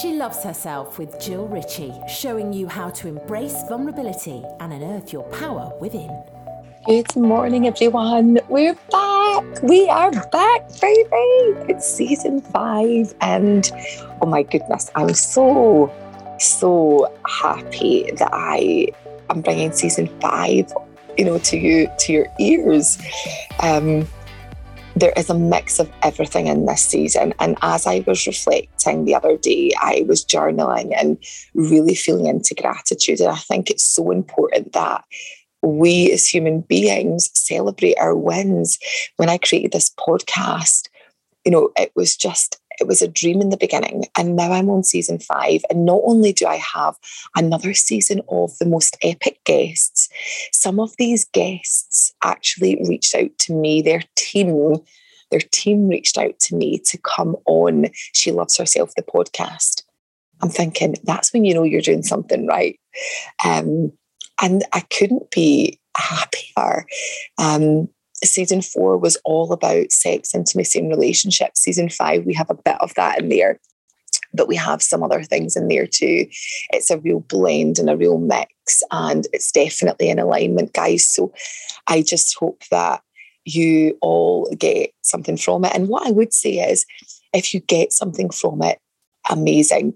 [0.00, 5.22] She loves herself with Jill Ritchie, showing you how to embrace vulnerability and unearth your
[5.24, 6.10] power within.
[6.84, 8.40] Good morning, everyone.
[8.48, 9.62] We're back.
[9.62, 11.70] We are back, baby.
[11.70, 13.14] It's season five.
[13.20, 13.70] And
[14.20, 15.92] oh my goodness, I'm so,
[16.40, 18.88] so happy that I
[19.30, 20.72] am bringing season five,
[21.16, 22.98] you know, to you, to your ears.
[23.60, 24.08] Um,
[24.96, 27.34] there is a mix of everything in this season.
[27.40, 31.18] And as I was reflecting the other day, I was journaling and
[31.54, 33.20] really feeling into gratitude.
[33.20, 35.04] And I think it's so important that
[35.62, 38.78] we as human beings celebrate our wins.
[39.16, 40.88] When I created this podcast,
[41.44, 44.04] you know, it was just it was a dream in the beginning.
[44.16, 45.62] And now I'm on season five.
[45.70, 46.96] And not only do I have
[47.36, 50.08] another season of the most epic guests,
[50.52, 54.76] some of these guests actually reached out to me, their team.
[55.30, 59.82] Their team reached out to me to come on She Loves Herself, the podcast.
[60.42, 62.78] I'm thinking that's when you know you're doing something right.
[63.44, 63.92] Um,
[64.40, 66.86] and I couldn't be happier.
[67.38, 67.88] Um,
[68.24, 71.60] season four was all about sex, intimacy, and relationships.
[71.60, 73.58] Season five, we have a bit of that in there,
[74.32, 76.26] but we have some other things in there too.
[76.70, 81.06] It's a real blend and a real mix, and it's definitely in alignment, guys.
[81.06, 81.32] So
[81.86, 83.02] I just hope that
[83.44, 85.74] you all get something from it.
[85.74, 86.86] And what I would say is,
[87.32, 88.78] if you get something from it,
[89.28, 89.94] amazing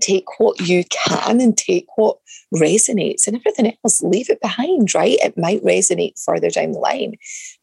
[0.00, 2.18] take what you can and take what
[2.54, 5.18] resonates and everything else leave it behind right?
[5.22, 7.14] It might resonate further down the line.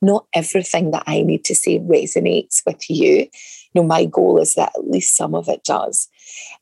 [0.02, 3.27] Not everything that i need to say resonates with you.
[3.73, 6.08] No my goal is that at least some of it does.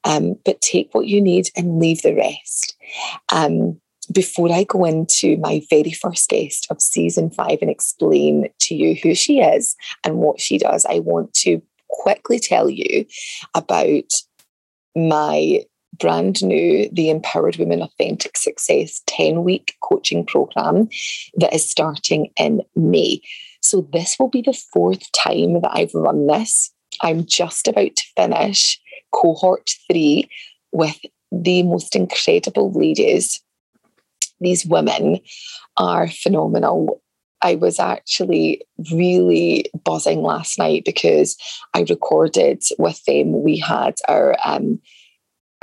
[0.04, 2.76] Um, but take what you need and leave the rest.
[3.32, 3.80] Um,
[4.12, 8.96] before I go into my very first guest of season five and explain to you
[9.02, 13.06] who she is and what she does, I want to quickly tell you
[13.54, 14.12] about
[14.96, 15.64] my
[16.00, 20.90] brand new The Empowered Women Authentic Success 10 week coaching program
[21.36, 23.22] that is starting in May.
[23.62, 26.72] So, this will be the fourth time that I've run this.
[27.02, 28.80] I'm just about to finish
[29.14, 30.30] cohort three
[30.72, 31.00] with
[31.32, 33.42] the most incredible ladies.
[34.40, 35.20] These women
[35.78, 37.02] are phenomenal.
[37.44, 41.38] I was actually really buzzing last night because
[41.74, 43.44] I recorded with them.
[43.44, 44.80] We had our um,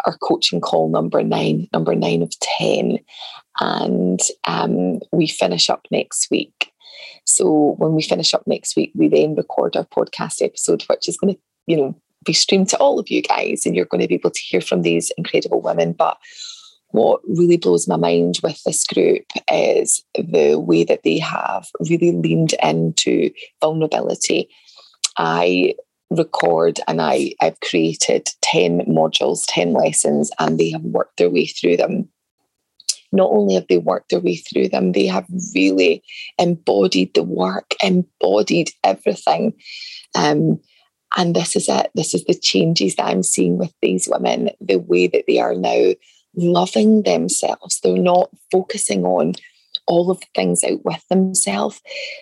[0.06, 2.98] our coaching call number nine, number nine of ten,
[3.60, 6.70] and um, we finish up next week.
[7.24, 11.16] So when we finish up next week, we then record our podcast episode, which is
[11.16, 14.08] going to, you know, be streamed to all of you guys, and you're going to
[14.08, 15.92] be able to hear from these incredible women.
[15.92, 16.18] But
[16.92, 22.12] what really blows my mind with this group is the way that they have really
[22.12, 23.30] leaned into
[23.60, 24.48] vulnerability.
[25.16, 25.74] I
[26.10, 31.46] record and I, I've created 10 modules, 10 lessons, and they have worked their way
[31.46, 32.08] through them.
[33.12, 36.02] Not only have they worked their way through them, they have really
[36.38, 39.54] embodied the work, embodied everything.
[40.16, 40.60] Um,
[41.16, 41.90] and this is it.
[41.94, 45.54] This is the changes that I'm seeing with these women, the way that they are
[45.54, 45.92] now
[46.34, 47.80] loving themselves.
[47.80, 49.34] They're not focusing on
[49.86, 51.80] all of the things out with themselves.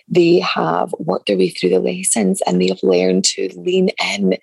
[0.08, 4.38] They have worked their way through the lessons and they have learned to lean in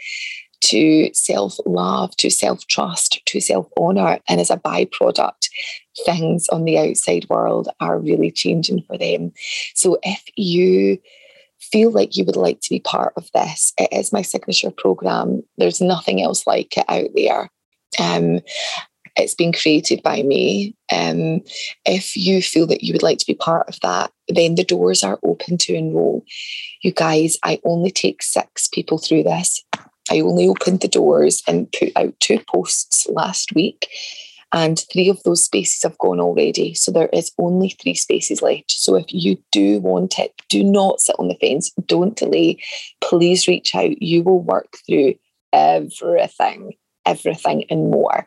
[0.61, 4.19] to self love, to self trust, to self honor.
[4.27, 5.49] And as a byproduct,
[6.05, 9.31] things on the outside world are really changing for them.
[9.73, 10.99] So if you
[11.59, 15.43] feel like you would like to be part of this, it is my signature program.
[15.57, 17.49] There's nothing else like it out there.
[17.99, 18.41] Um,
[19.15, 20.75] it's been created by me.
[20.91, 21.41] Um,
[21.85, 25.03] if you feel that you would like to be part of that, then the doors
[25.03, 26.25] are open to enroll.
[26.81, 29.63] You guys, I only take six people through this.
[30.11, 33.87] I only opened the doors and put out two posts last week,
[34.51, 36.75] and three of those spaces have gone already.
[36.75, 38.71] So there is only three spaces left.
[38.71, 41.71] So if you do want it, do not sit on the fence.
[41.87, 42.61] Don't delay.
[43.01, 44.01] Please reach out.
[44.01, 45.15] You will work through
[45.51, 46.73] everything
[47.05, 48.25] everything and more.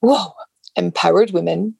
[0.00, 0.32] Whoa,
[0.76, 1.76] empowered woman,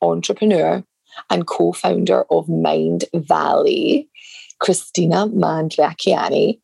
[0.00, 0.84] entrepreneur,
[1.30, 4.08] and co founder of Mind Valley.
[4.64, 6.60] Kristina Mand-Lakhiani.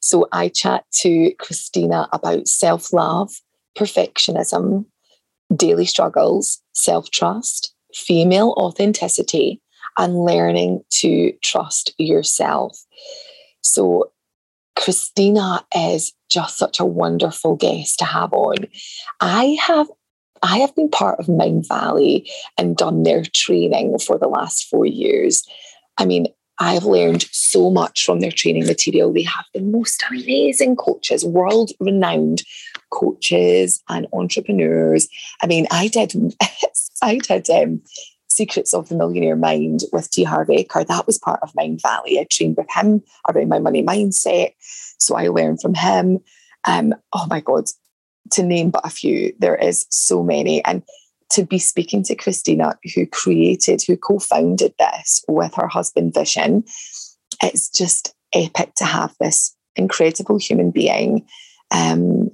[0.00, 3.30] So I chat to Kristina about self love,
[3.78, 4.86] perfectionism,
[5.54, 9.60] daily struggles, self trust, female authenticity,
[9.96, 12.78] and learning to trust yourself.
[13.62, 14.12] So,
[14.76, 18.66] Kristina is just such a wonderful guest to have on.
[19.20, 19.88] I have
[20.42, 25.46] I have been part of Mindvalley and done their training for the last four years.
[25.98, 26.28] I mean,
[26.58, 29.12] I've learned so much from their training material.
[29.12, 32.42] They have the most amazing coaches, world renowned
[32.90, 35.08] coaches and entrepreneurs.
[35.42, 36.14] I mean, I did,
[37.02, 37.82] I did um,
[38.30, 40.24] Secrets of the Millionaire Mind with T.
[40.24, 40.86] Harv Eker.
[40.86, 42.18] That was part of Mindvalley.
[42.18, 44.54] I trained with him around my money mindset.
[44.98, 46.20] So I learned from him.
[46.64, 47.64] Um, oh my God,
[48.32, 50.64] to name but a few, there is so many.
[50.64, 50.82] And
[51.30, 56.68] to be speaking to Kristina, who created, who co founded this with her husband Vishen,
[57.42, 61.26] It's just epic to have this incredible human being
[61.70, 62.30] um,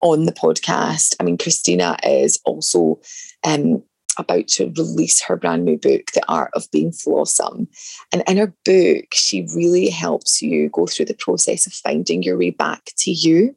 [0.00, 1.16] on the podcast.
[1.20, 3.00] I mean, Kristina is also
[3.44, 3.82] um,
[4.18, 7.66] about to release her brand new book, The Art of Being Flawsome.
[8.12, 12.38] And in her book, she really helps you go through the process of finding your
[12.38, 13.54] way back to you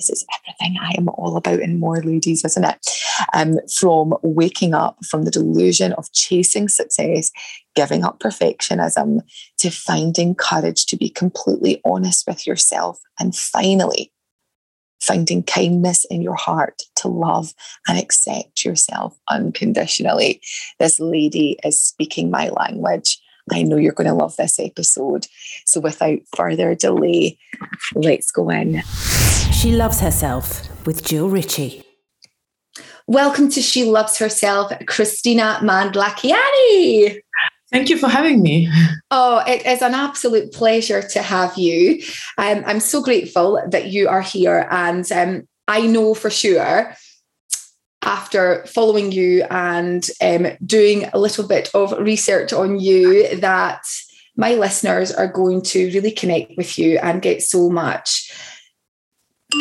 [0.00, 2.86] this is everything I am all about and more, ladies, isn't it?
[3.34, 7.30] Um, from waking up from the delusion of chasing success,
[7.74, 9.20] giving up perfectionism,
[9.58, 14.12] to finding courage to be completely honest with yourself, and finally,
[15.00, 17.54] finding kindness in your heart to love
[17.88, 20.40] and accept yourself unconditionally.
[20.78, 23.20] This lady is speaking my language.
[23.52, 25.26] I know you're going to love this episode.
[25.64, 27.38] So, without further delay,
[27.94, 28.82] let's go in.
[29.52, 31.82] She Loves Herself with Jill Ritchie.
[33.06, 37.20] Welcome to She Loves Herself, Kristina Mand-Lakhiani.
[37.72, 38.68] Thank you for having me.
[39.10, 42.02] Oh, it is an absolute pleasure to have you.
[42.36, 44.66] Um, I'm so grateful that you are here.
[44.70, 46.94] And um, I know for sure
[48.02, 53.82] after following you and um, doing a little bit of research on you that
[54.36, 58.32] my listeners are going to really connect with you and get so much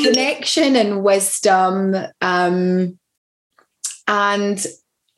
[0.04, 1.96] connection and wisdom.
[2.22, 2.98] Um,
[4.08, 4.66] and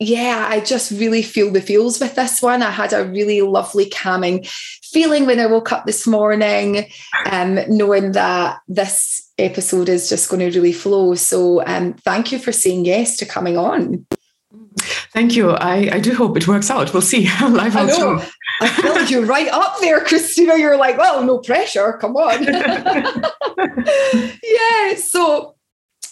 [0.02, 2.62] yeah, I just really feel the feels with this one.
[2.62, 4.44] I had a really lovely, calming
[4.92, 6.86] feeling when I woke up this morning,
[7.30, 11.14] um, knowing that this episode is just going to really flow.
[11.14, 14.06] So, um, thank you for saying yes to coming on.
[15.12, 15.50] Thank you.
[15.50, 16.92] I, I do hope it works out.
[16.92, 17.28] We'll see.
[17.40, 18.22] Live I know.
[18.60, 20.58] I feel you right up there, Kristina.
[20.58, 21.98] You're like, well, no pressure.
[22.00, 22.44] Come on.
[24.42, 24.94] yeah.
[24.96, 25.56] So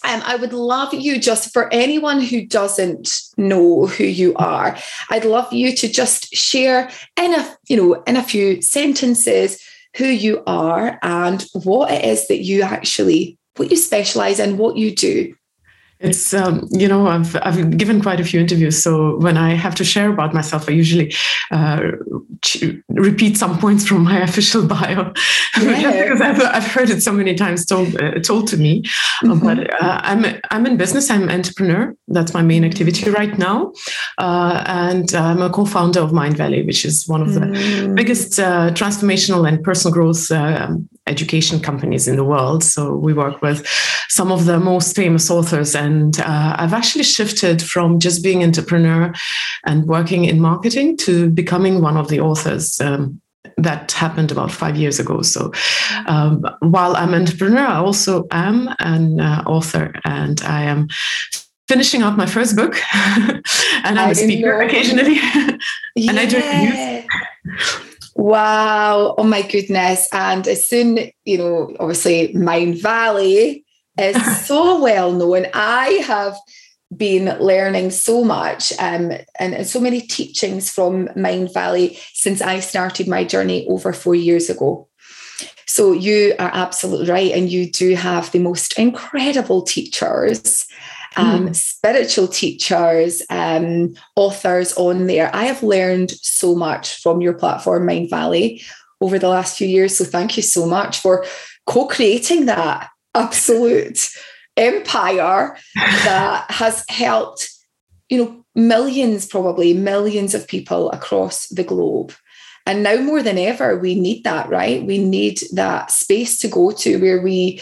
[0.03, 4.77] um, I would love you just for anyone who doesn't know who you are,
[5.09, 9.61] I'd love you to just share in a, you know, in a few sentences
[9.97, 14.77] who you are and what it is that you actually, what you specialize in, what
[14.77, 15.35] you do.
[16.01, 19.75] It's um, you know I've I've given quite a few interviews, so when I have
[19.75, 21.13] to share about myself, I usually
[21.51, 21.81] uh,
[22.89, 25.13] repeat some points from my official bio
[25.61, 26.03] yeah.
[26.03, 28.81] because I've, I've heard it so many times told uh, told to me.
[29.23, 29.45] Mm-hmm.
[29.45, 31.09] But uh, I'm I'm in business.
[31.09, 31.95] I'm an entrepreneur.
[32.07, 33.71] That's my main activity right now,
[34.17, 37.95] uh, and I'm a co-founder of Mindvalley, which is one of the mm.
[37.95, 42.63] biggest uh, transformational and personal growth um, education companies in the world.
[42.63, 43.65] So we work with
[44.09, 49.13] some of the most famous authors and uh, I've actually shifted from just being entrepreneur
[49.65, 52.79] and working in marketing to becoming one of the authors.
[52.79, 53.21] Um,
[53.57, 55.21] that happened about five years ago.
[55.21, 55.51] So
[56.07, 60.87] um, while I'm an entrepreneur, I also am an uh, author and I am
[61.67, 63.43] finishing up my first book and
[63.83, 64.65] I'm I a speaker know.
[64.65, 65.17] occasionally
[65.95, 67.05] and I do it.
[68.15, 69.15] Wow.
[69.17, 70.07] Oh my goodness.
[70.11, 73.63] And as soon, you know, obviously Mindvalley
[73.99, 75.47] is so well known.
[75.53, 76.37] I have
[76.95, 83.07] been learning so much um, and, and so many teachings from Mindvalley since I started
[83.07, 84.89] my journey over four years ago.
[85.67, 87.31] So you are absolutely right.
[87.31, 90.65] And you do have the most incredible teachers,
[91.15, 91.55] um, mm.
[91.55, 95.33] spiritual teachers, um, authors on there.
[95.35, 98.63] I have learned so much from your platform, Mindvalley,
[99.01, 99.97] over the last few years.
[99.97, 101.25] So thank you so much for
[101.65, 104.09] co creating that absolute
[104.57, 107.49] empire that has helped,
[108.09, 112.13] you know, millions, probably millions of people across the globe.
[112.65, 114.85] And now more than ever, we need that, right?
[114.85, 117.59] We need that space to go to where we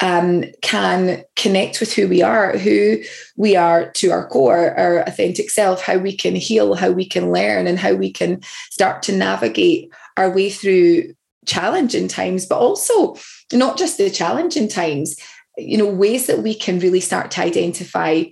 [0.00, 2.98] um, can connect with who we are, who
[3.36, 7.32] we are to our core, our authentic self, how we can heal, how we can
[7.32, 11.14] learn, and how we can start to navigate our way through
[11.46, 13.16] challenging times, but also
[13.52, 15.16] not just the challenging times,
[15.56, 18.24] you know, ways that we can really start to identify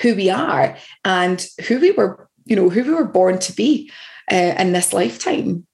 [0.00, 3.90] who we are and who we were, you know, who we were born to be
[4.30, 5.66] uh, in this lifetime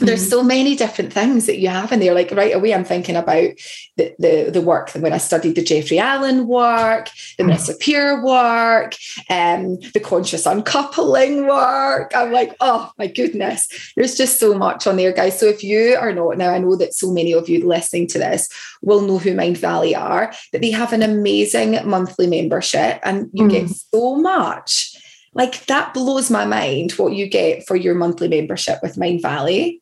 [0.00, 0.30] there's mm-hmm.
[0.30, 2.14] so many different things that you have in there.
[2.14, 3.50] Like right away, I'm thinking about
[3.96, 7.52] the the, the work when I studied the Jeffrey Allen work, the mm.
[7.52, 7.78] Mr.
[7.78, 8.94] Pure work,
[9.28, 12.12] um, the conscious uncoupling work.
[12.14, 15.38] I'm like, oh my goodness, there's just so much on there, guys.
[15.38, 18.18] So if you are not now, I know that so many of you listening to
[18.18, 18.48] this
[18.82, 20.32] will know who Mindvalley are.
[20.52, 23.50] That they have an amazing monthly membership, and you mm.
[23.50, 24.96] get so much.
[25.34, 29.80] Like that blows my mind what you get for your monthly membership with Mindvalley.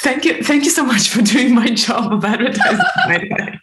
[0.00, 0.42] Thank you.
[0.42, 2.84] Thank you so much for doing my job of advertising.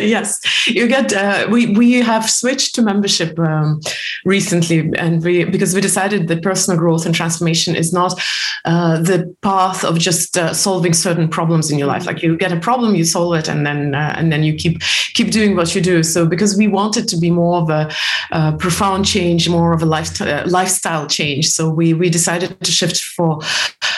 [0.00, 1.12] yes, you get.
[1.12, 3.80] Uh, we we have switched to membership um,
[4.24, 8.20] recently, and we because we decided that personal growth and transformation is not
[8.64, 12.06] uh, the path of just uh, solving certain problems in your life.
[12.06, 14.80] Like you get a problem, you solve it, and then uh, and then you keep
[15.14, 16.02] keep doing what you do.
[16.02, 17.90] So because we wanted to be more of a
[18.30, 23.00] uh, profound change, more of a lifestyle lifestyle change, so we we decided to shift
[23.00, 23.40] for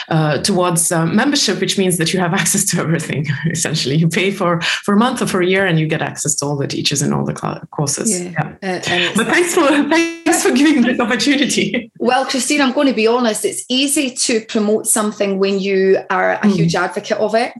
[0.08, 3.26] uh, towards membership membership, which means that you have access to everything.
[3.50, 6.34] Essentially, you pay for for a month or for a year, and you get access
[6.36, 7.34] to all the teachers and all the
[7.70, 8.10] courses.
[8.10, 8.56] Yeah.
[8.62, 8.76] yeah.
[8.76, 11.90] Uh, but thanks for thanks for giving me this opportunity.
[11.98, 13.44] Well, Christine, I'm going to be honest.
[13.44, 16.52] It's easy to promote something when you are a mm.
[16.52, 17.52] huge advocate of it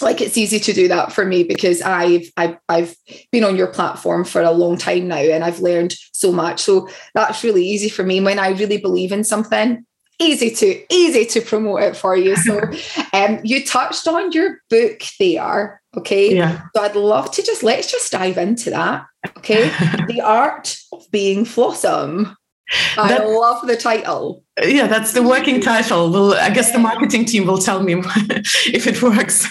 [0.00, 2.94] like it's easy to do that for me because I've, I've I've
[3.32, 6.60] been on your platform for a long time now and I've learned so much.
[6.60, 8.20] So that's really easy for me.
[8.20, 9.84] When I really believe in something,
[10.18, 12.36] easy to easy to promote it for you.
[12.36, 12.60] So
[13.12, 15.82] um you touched on your book there.
[15.96, 16.34] Okay.
[16.34, 16.62] Yeah.
[16.74, 19.06] So I'd love to just let's just dive into that.
[19.38, 19.68] Okay.
[20.08, 22.34] the art of being Flawsome.
[22.98, 24.44] I that, love the title.
[24.62, 26.10] Yeah, that's the working title.
[26.10, 27.94] Well, I guess the marketing team will tell me
[28.66, 29.50] if it works.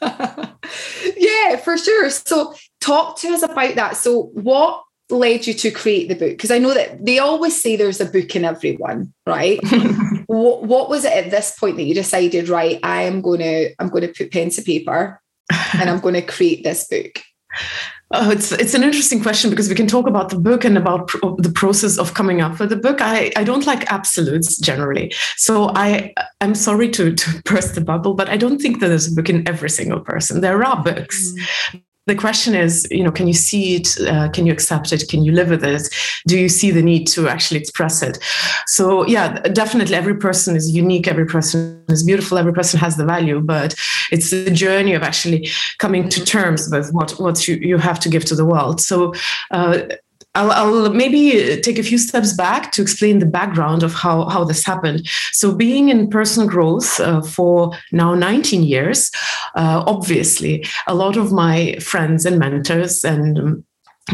[0.00, 2.08] yeah, for sure.
[2.08, 3.98] So talk to us about that.
[3.98, 6.30] So what led you to create the book?
[6.30, 9.58] Because I know that they always say there's a book in everyone, right?
[10.26, 12.78] what, what was it at this point that you decided, right?
[12.82, 15.20] I am going to I'm going to put pen to paper,
[15.74, 17.22] and I'm going to create this book.
[18.10, 21.08] Oh, it's it's an interesting question because we can talk about the book and about
[21.38, 23.02] the process of coming up with the book.
[23.02, 28.14] I, I don't like absolutes generally, so I I'm sorry to to burst the bubble,
[28.14, 30.40] but I don't think that there's a book in every single person.
[30.40, 31.32] There are books,
[31.72, 34.00] mm the question is you know can you see it?
[34.00, 35.08] Uh, can you accept it?
[35.08, 35.88] Can you live with it?
[36.26, 38.18] Do you see the need to actually express it?
[38.66, 43.04] So yeah definitely every person is unique every person is beautiful every person has the
[43.04, 43.74] value but
[44.10, 45.48] it's the journey of actually
[45.78, 48.80] coming to terms with what what you, you have to give to the world.
[48.80, 49.12] So
[49.50, 49.80] uh,
[50.38, 54.44] I'll, I'll, maybe take a few steps back to explain the background of how, how
[54.44, 55.08] this happened.
[55.32, 59.10] So, being in personal growth uh, for now 19 years,
[59.56, 63.64] uh, obviously, a lot of my friends and mentors and um,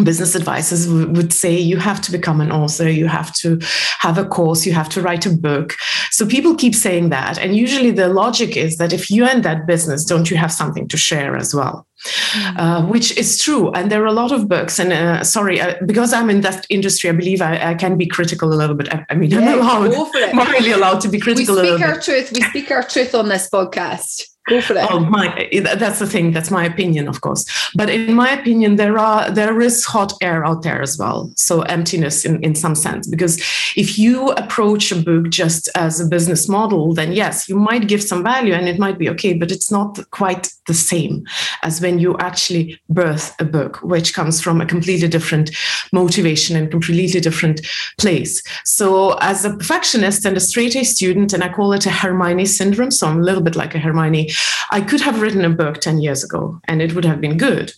[0.03, 2.89] business advisors would say you have to become an author.
[2.89, 3.59] You have to
[3.99, 4.67] have a course.
[4.67, 5.75] You have to write a book.
[6.11, 9.67] So people keep saying that and usually the logic is that if you're in that
[9.67, 11.87] business don't you have something to share as well?
[12.05, 12.59] Mm.
[12.59, 15.75] uh, which is true and there are a lot of books and uh, sorry uh,
[15.87, 18.93] because i'm in that industry i believe i, I can be critical a little bit.
[18.93, 22.03] I, I mean yeah, i'm allowed morally allowed to be critical we speak our bit.
[22.03, 24.87] truth we speak our truth on this podcast Go for it.
[24.91, 25.49] Oh my!
[25.63, 26.33] That's the thing.
[26.33, 27.47] That's my opinion, of course.
[27.75, 31.33] But in my opinion, there are there is hot air out there as well.
[31.37, 33.07] So emptiness in in some sense.
[33.07, 33.39] Because
[33.75, 38.03] if you approach a book just as a business model, then yes, you might give
[38.03, 39.33] some value and it might be okay.
[39.33, 41.25] But it's not quite the same
[41.63, 45.51] as when you actually birth a book, which comes from a completely different
[45.93, 47.67] motivation and completely different
[47.99, 48.43] place.
[48.65, 52.47] So as a perfectionist and a straight A student, and I call it a Hermione
[52.47, 52.91] syndrome.
[52.91, 54.29] So I'm a little bit like a Hermione
[54.71, 57.73] I could have written a book 10 years ago and it would have been good.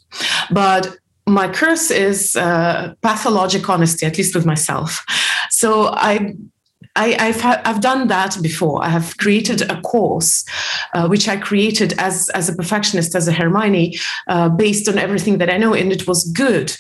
[0.51, 0.97] But
[1.27, 5.05] my curse is uh, pathologic honesty, at least with myself.
[5.51, 6.35] So I
[6.99, 8.83] I, have I've done that before.
[8.83, 10.45] I have created a course,
[10.95, 13.99] uh, which I created as as a perfectionist, as a Hermione,
[14.29, 16.75] uh, based on everything that I know, and it was good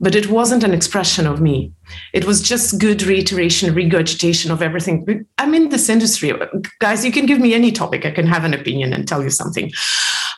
[0.00, 1.72] but it wasn't an expression of me.
[2.12, 5.26] It was just good reiteration, regurgitation of everything.
[5.38, 6.32] I'm in this industry.
[6.78, 8.06] Guys, you can give me any topic.
[8.06, 9.72] I can have an opinion and tell you something.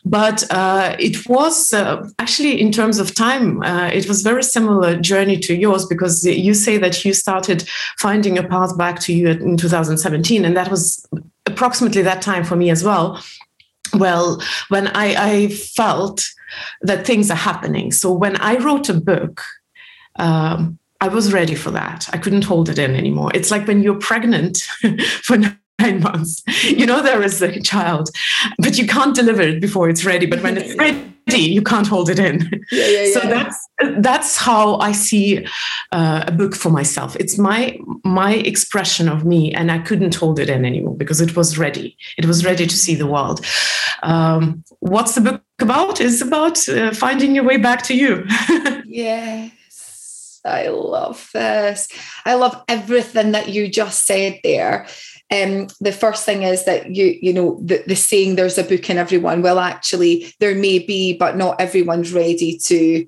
[0.04, 4.96] But uh, it was uh, actually, in terms of time, uh, it was very similar
[4.96, 9.28] journey to yours because you say that you started finding a path back to you
[9.28, 10.44] in 2017.
[10.44, 11.06] And that was
[11.44, 13.22] approximately that time for me as well.
[13.92, 16.26] Well, when I, I felt
[16.82, 17.92] that things are happening.
[17.92, 19.42] So when I wrote a book,
[20.16, 22.08] um, I was ready for that.
[22.12, 23.30] I couldn't hold it in anymore.
[23.34, 24.58] It's like when you're pregnant
[25.22, 25.38] for
[25.80, 26.42] nine months.
[26.64, 28.10] You know there is a child,
[28.58, 30.26] but you can't deliver it before it's ready.
[30.26, 32.50] But when it's ready, you can't hold it in.
[32.70, 33.12] Yeah, yeah, yeah.
[33.12, 33.68] So that's
[33.98, 35.46] that's how I see
[35.92, 37.16] uh, a book for myself.
[37.16, 41.36] It's my my expression of me, and I couldn't hold it in anymore because it
[41.36, 41.96] was ready.
[42.18, 43.44] It was ready to see the world.
[44.02, 46.00] Um, what's the book about?
[46.00, 48.24] It's about uh, finding your way back to you.
[48.86, 51.88] yes, I love this.
[52.24, 54.86] I love everything that you just said there
[55.32, 58.90] um, the first thing is that you you know the, the saying there's a book
[58.90, 63.06] in everyone well actually there may be but not everyone's ready to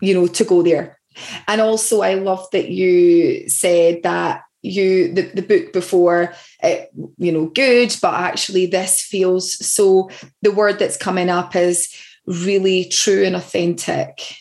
[0.00, 0.98] you know to go there.
[1.46, 7.32] And also i love that you said that you the, the book before it, you
[7.32, 10.10] know good but actually this feels so
[10.42, 11.94] the word that's coming up is
[12.26, 14.36] really true and authentic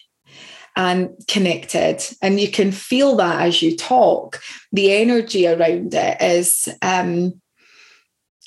[0.77, 2.01] and connected.
[2.21, 4.39] And you can feel that as you talk.
[4.71, 7.41] The energy around it is, um,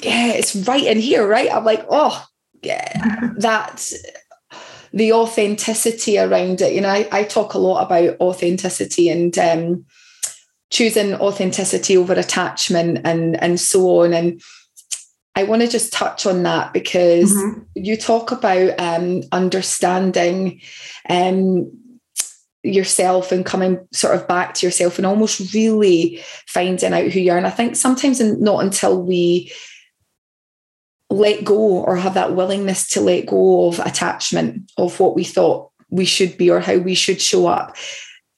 [0.00, 1.52] yeah, it's right in here, right?
[1.52, 2.24] I'm like, oh,
[2.62, 3.92] yeah, that
[4.92, 6.72] the authenticity around it.
[6.72, 9.84] You know, I, I talk a lot about authenticity and um,
[10.70, 14.14] choosing authenticity over attachment and and so on.
[14.14, 14.40] And
[15.34, 17.60] I want to just touch on that because mm-hmm.
[17.74, 20.60] you talk about um, understanding
[21.08, 21.70] um,
[22.62, 27.32] yourself and coming sort of back to yourself and almost really finding out who you
[27.32, 27.38] are.
[27.38, 29.52] And I think sometimes and not until we
[31.08, 35.70] let go or have that willingness to let go of attachment of what we thought
[35.90, 37.76] we should be or how we should show up,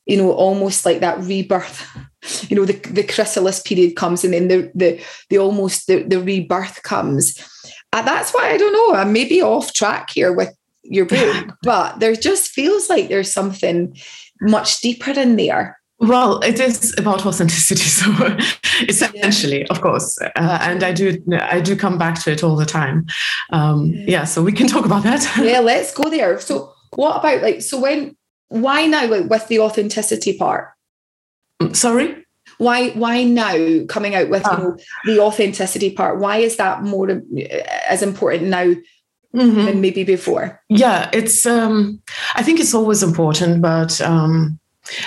[0.07, 1.87] you know, almost like that rebirth.
[2.49, 6.21] You know, the, the chrysalis period comes and then the the the almost the, the
[6.21, 7.37] rebirth comes.
[7.93, 8.95] And that's why I don't know.
[8.95, 13.33] I may be off track here with your book, but there just feels like there's
[13.33, 13.97] something
[14.41, 15.79] much deeper in there.
[15.99, 18.37] Well, it is about authenticity, so
[18.89, 19.67] essentially, yeah.
[19.71, 23.07] of course, uh, and I do I do come back to it all the time.
[23.51, 25.25] Um, yeah, so we can talk about that.
[25.43, 26.41] yeah, let's go there.
[26.41, 28.17] So, what about like so when
[28.49, 30.71] why now like with the authenticity part?
[31.63, 32.23] Mm, sorry
[32.59, 34.57] why why now coming out with you ah.
[34.57, 37.19] know the authenticity part why is that more uh,
[37.89, 38.73] as important now
[39.35, 39.65] mm-hmm.
[39.65, 40.61] than maybe before.
[40.69, 41.47] Yeah, it's.
[41.47, 42.01] Um,
[42.35, 44.59] I think it's always important, but um,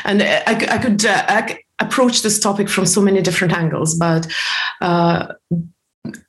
[0.04, 4.28] and I, I could uh, I approach this topic from so many different angles, but.
[4.82, 5.34] Uh,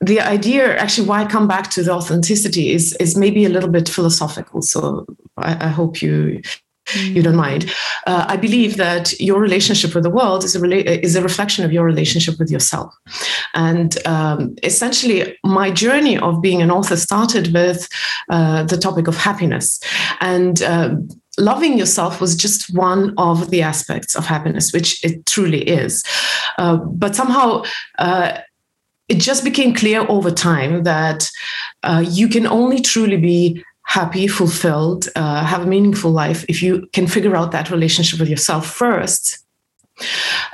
[0.01, 3.69] the idea actually why I come back to the authenticity is is maybe a little
[3.69, 4.63] bit philosophical.
[4.63, 5.05] So
[5.37, 6.41] I, I hope you
[6.95, 7.71] you don't mind.
[8.05, 11.65] Uh, I believe that your relationship with the world is a rela- is a reflection
[11.65, 12.93] of your relationship with yourself,
[13.53, 17.87] and um, essentially, my journey of being an author started with
[18.29, 19.79] uh, the topic of happiness,
[20.21, 20.61] and.
[20.61, 20.95] Uh,
[21.39, 26.03] loving yourself was just one of the aspects of happiness, which it truly is.
[26.57, 27.63] Uh, but somehow,
[27.99, 28.39] uh,
[29.07, 31.29] it just became clear over time that
[31.83, 36.87] uh, you can only truly be happy, fulfilled, uh, have a meaningful life if you
[36.91, 39.39] can figure out that relationship with yourself first.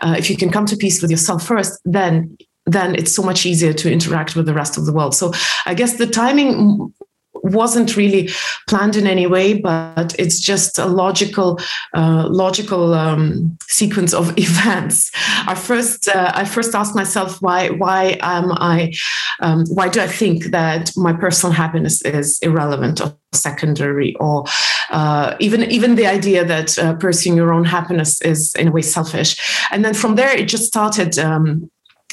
[0.02, 3.46] Uh, if you can come to peace with yourself first, then then it's so much
[3.46, 5.13] easier to interact with the rest of the world.
[5.13, 5.34] So
[5.65, 6.93] I guess the timing
[7.36, 8.30] wasn't really
[8.67, 11.60] planned in any way, but it's just a logical,
[11.93, 15.12] uh, logical um, sequence of events.
[15.48, 18.93] I first, uh, I first asked myself why, why am I,
[19.39, 24.46] um, why do I think that my personal happiness is irrelevant or secondary, or
[24.89, 28.82] uh, even even the idea that uh, pursuing your own happiness is in a way
[28.82, 29.36] selfish.
[29.72, 31.17] And then from there, it just started.
[31.17, 31.69] Um,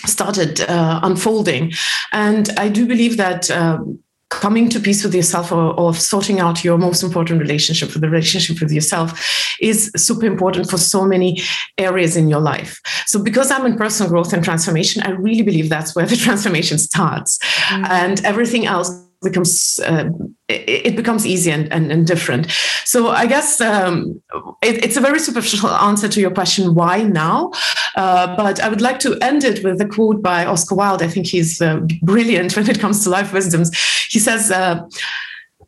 [0.06, 1.70] started uh, unfolding
[2.10, 3.98] and i do believe that um,
[4.30, 8.08] coming to peace with yourself or, or, sorting out your most important relationship, with the
[8.08, 11.40] relationship with yourself, is super important for so many
[11.78, 12.80] areas in your life.
[13.06, 16.78] So, because I'm in personal growth and transformation, I really believe that's where the transformation
[16.78, 17.38] starts.
[17.38, 17.84] Mm-hmm.
[17.86, 18.90] And everything else
[19.22, 20.08] becomes uh,
[20.48, 22.50] it, becomes easy and, and, and, different
[22.84, 24.20] so i guess um,
[24.62, 27.50] it, it's a very superficial answer to your question why now
[27.96, 31.08] uh, but i would like to end it with a quote by oscar wilde i
[31.08, 33.70] think he's uh, brilliant when it comes to life wisdoms
[34.08, 34.82] he says uh,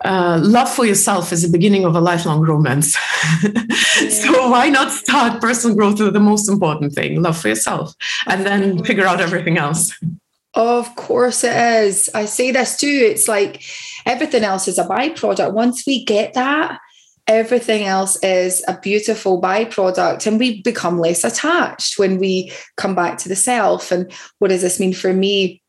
[0.04, 2.96] uh, love for yourself is the beginning of a lifelong romance.
[4.00, 4.08] Yeah.
[4.08, 7.94] so why not start personal growth with the most important thing, love for yourself,
[8.26, 9.96] and then figure out everything else.
[10.54, 12.10] Of course it is.
[12.14, 12.86] I say this too.
[12.86, 13.62] It's like
[14.04, 15.52] everything else is a byproduct.
[15.52, 16.78] Once we get that,
[17.26, 23.16] everything else is a beautiful byproduct and we become less attached when we come back
[23.18, 23.90] to the self.
[23.90, 25.62] And what does this mean for me?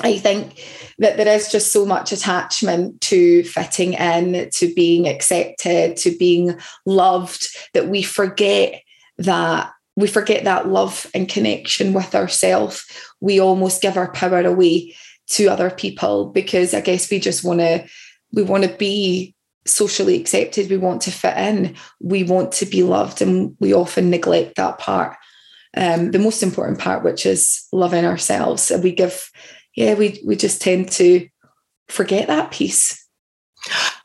[0.00, 0.64] I think
[0.98, 6.58] that there is just so much attachment to fitting in, to being accepted, to being
[6.86, 8.80] loved, that we forget
[9.18, 12.86] that we forget that love and connection with ourselves.
[13.22, 14.94] We almost give our power away
[15.28, 17.86] to other people because I guess we just want to
[18.32, 20.70] we want to be socially accepted.
[20.70, 21.76] We want to fit in.
[22.00, 25.16] We want to be loved, and we often neglect that part.
[25.76, 28.70] Um, the most important part, which is loving ourselves.
[28.70, 29.30] And we give,
[29.74, 31.28] yeah, we we just tend to
[31.88, 32.98] forget that piece.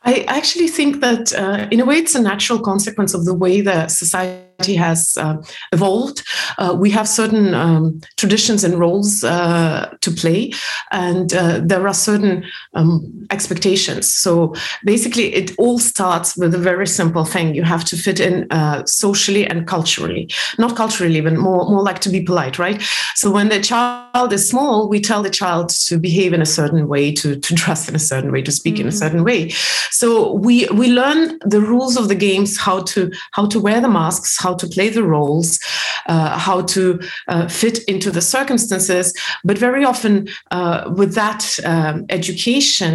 [0.03, 3.61] I actually think that, uh, in a way, it's a natural consequence of the way
[3.61, 5.37] that society has uh,
[5.71, 6.23] evolved.
[6.57, 10.51] Uh, we have certain um, traditions and roles uh, to play,
[10.91, 12.43] and uh, there are certain
[12.73, 14.11] um, expectations.
[14.11, 18.47] So basically, it all starts with a very simple thing: you have to fit in
[18.51, 20.29] uh, socially and culturally.
[20.57, 22.81] Not culturally, but more more like to be polite, right?
[23.15, 26.87] So when the child is small, we tell the child to behave in a certain
[26.87, 28.81] way, to to dress in a certain way, to speak mm-hmm.
[28.81, 28.97] in a mm-hmm.
[28.97, 29.49] certain way.
[29.91, 33.89] So we we learn the rules of the games, how to how to wear the
[33.89, 35.59] masks, how to play the roles,
[36.07, 36.81] uh, how to
[37.27, 39.13] uh, fit into the circumstances.
[39.43, 40.13] But very often,
[40.51, 42.93] uh, with that um, education,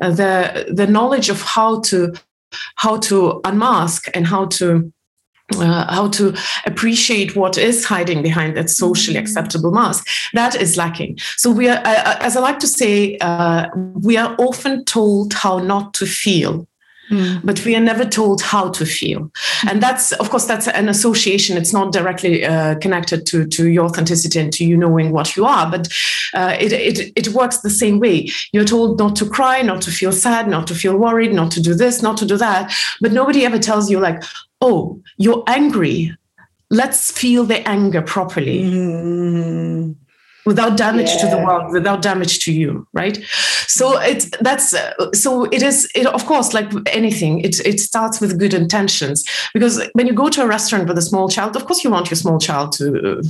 [0.00, 0.32] uh, the
[0.80, 1.98] the knowledge of how to
[2.76, 4.66] how to unmask and how to
[5.56, 9.24] uh, how to appreciate what is hiding behind that socially mm-hmm.
[9.24, 13.62] acceptable mask that is lacking so we are uh, as i like to say uh,
[14.08, 16.66] we are often told how not to feel
[17.14, 17.40] Mm.
[17.44, 19.30] but we are never told how to feel
[19.68, 23.84] and that's of course that's an association it's not directly uh, connected to to your
[23.84, 25.88] authenticity and to you knowing what you are but
[26.34, 29.90] uh, it, it it works the same way you're told not to cry not to
[29.90, 33.12] feel sad not to feel worried not to do this not to do that but
[33.12, 34.22] nobody ever tells you like
[34.64, 36.16] oh, you're angry.
[36.70, 38.62] Let's feel the anger properly.
[38.64, 39.92] Mm-hmm.
[40.46, 41.18] Without damage yeah.
[41.18, 43.22] to the world, without damage to you, right?
[43.66, 44.74] So it's that's
[45.14, 45.90] so it is.
[45.94, 49.24] It of course, like anything, it it starts with good intentions.
[49.52, 52.10] Because when you go to a restaurant with a small child, of course you want
[52.10, 53.22] your small child to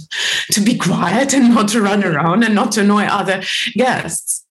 [0.53, 3.43] to be quiet and not to run around and not to annoy other
[3.75, 4.44] guests.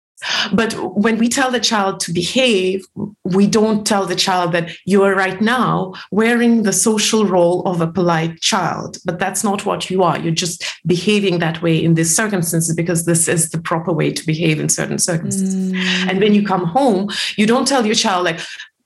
[0.54, 2.86] But when we tell the child to behave,
[3.24, 7.82] we don't tell the child that you are right now wearing the social role of
[7.82, 8.98] a polite child.
[9.06, 10.20] But that's not what you are.
[10.20, 14.26] You're just behaving that way in these circumstances because this is the proper way to
[14.26, 15.74] behave in certain circumstances.
[15.74, 16.10] Mm.
[16.10, 18.40] And when you come home, you don't tell your child, like,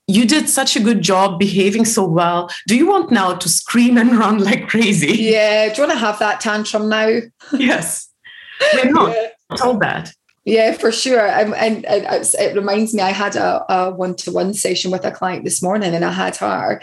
[0.08, 2.50] you did such a good job behaving so well.
[2.66, 5.14] Do you want now to scream and run like crazy?
[5.22, 5.68] Yeah.
[5.68, 7.20] Do you want to have that tantrum now?
[7.52, 8.08] yes.
[8.74, 9.56] We're not yeah.
[9.56, 10.12] told that.
[10.48, 11.26] Yeah, for sure.
[11.26, 15.10] And, and, and, it reminds me, I had a one to one session with a
[15.10, 16.80] client this morning, and I had her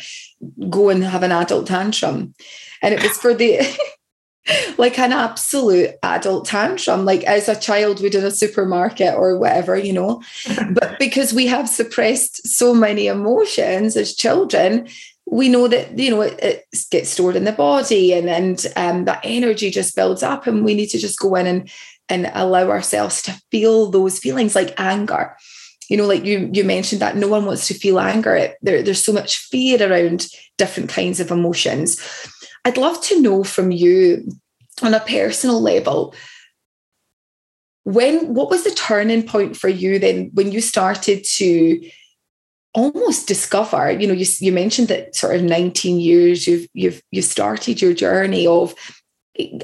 [0.70, 2.36] go and have an adult tantrum.
[2.84, 3.62] And it was for the,
[4.78, 9.76] like an absolute adult tantrum, like as a child would in a supermarket or whatever,
[9.76, 10.22] you know.
[10.72, 14.88] but because we have suppressed so many emotions as children,
[15.26, 19.06] we know that you know it, it, gets stored in the body and and um,
[19.06, 21.72] that energy just builds up and we need to just go in and
[22.10, 25.36] and allow ourselves to feel those feelings like anger.
[25.90, 28.54] You know like you you mentioned that no one wants to feel anger.
[28.62, 32.02] There, there's so much fear around different kinds of emotions.
[32.64, 34.28] I'd love to know from you
[34.82, 36.14] on a personal level
[37.86, 41.90] when what was the turning point for you then when you started to
[42.74, 47.22] almost discover you know you, you mentioned that sort of 19 years you've you've you
[47.22, 48.76] started your journey of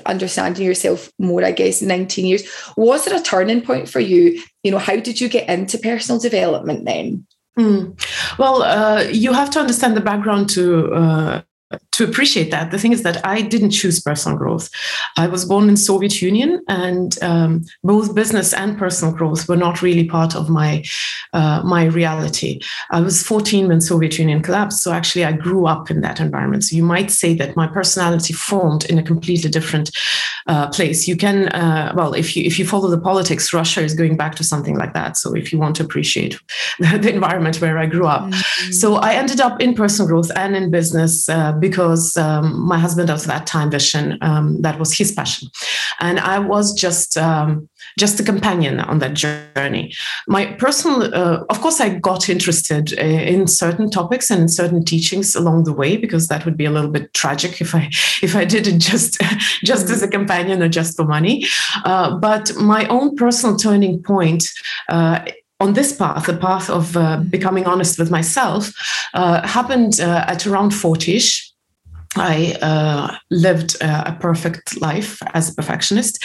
[0.05, 2.43] understanding yourself more, I guess, 19 years.
[2.75, 4.41] Was it a turning point for you?
[4.63, 7.25] You know, how did you get into personal development then?
[7.57, 7.99] Mm.
[8.37, 11.41] Well, uh, you have to understand the background to uh,
[11.91, 14.69] to appreciate that the thing is that i didn't choose personal growth.
[15.17, 19.81] I was born in soviet union and um, both business and personal growth were not
[19.81, 20.83] really part of my
[21.33, 22.59] uh, my reality.
[22.89, 26.63] I was 14 when soviet union collapsed so actually i grew up in that environment.
[26.63, 29.91] So you might say that my personality formed in a completely different
[30.47, 31.07] uh, place.
[31.07, 34.35] You can uh, well if you if you follow the politics russia is going back
[34.35, 35.17] to something like that.
[35.17, 36.39] So if you want to appreciate
[36.79, 38.21] the, the environment where i grew up.
[38.21, 38.71] Mm-hmm.
[38.71, 43.09] so i ended up in personal growth and in business uh, because um, my husband
[43.09, 45.47] at that time Vishen um, that was his passion.
[45.99, 49.93] And i was just um, just a companion on that journey.
[50.27, 53.01] My personal uh, of course i got interested uh,
[53.33, 56.91] in certain topics and certain teachings along the way because that would be a little
[56.91, 57.89] bit tragic if i
[58.21, 59.21] if i did it just
[59.63, 61.45] just as a companion or just for money.
[61.85, 64.43] Uh, but my own personal turning point
[64.89, 65.19] uh,
[65.59, 68.73] on this path, the path of uh, becoming honest with myself,
[69.13, 71.50] uh, happened uh, at around 40ish.
[72.15, 76.23] I uh, lived uh, a perfect life as a perfectionist.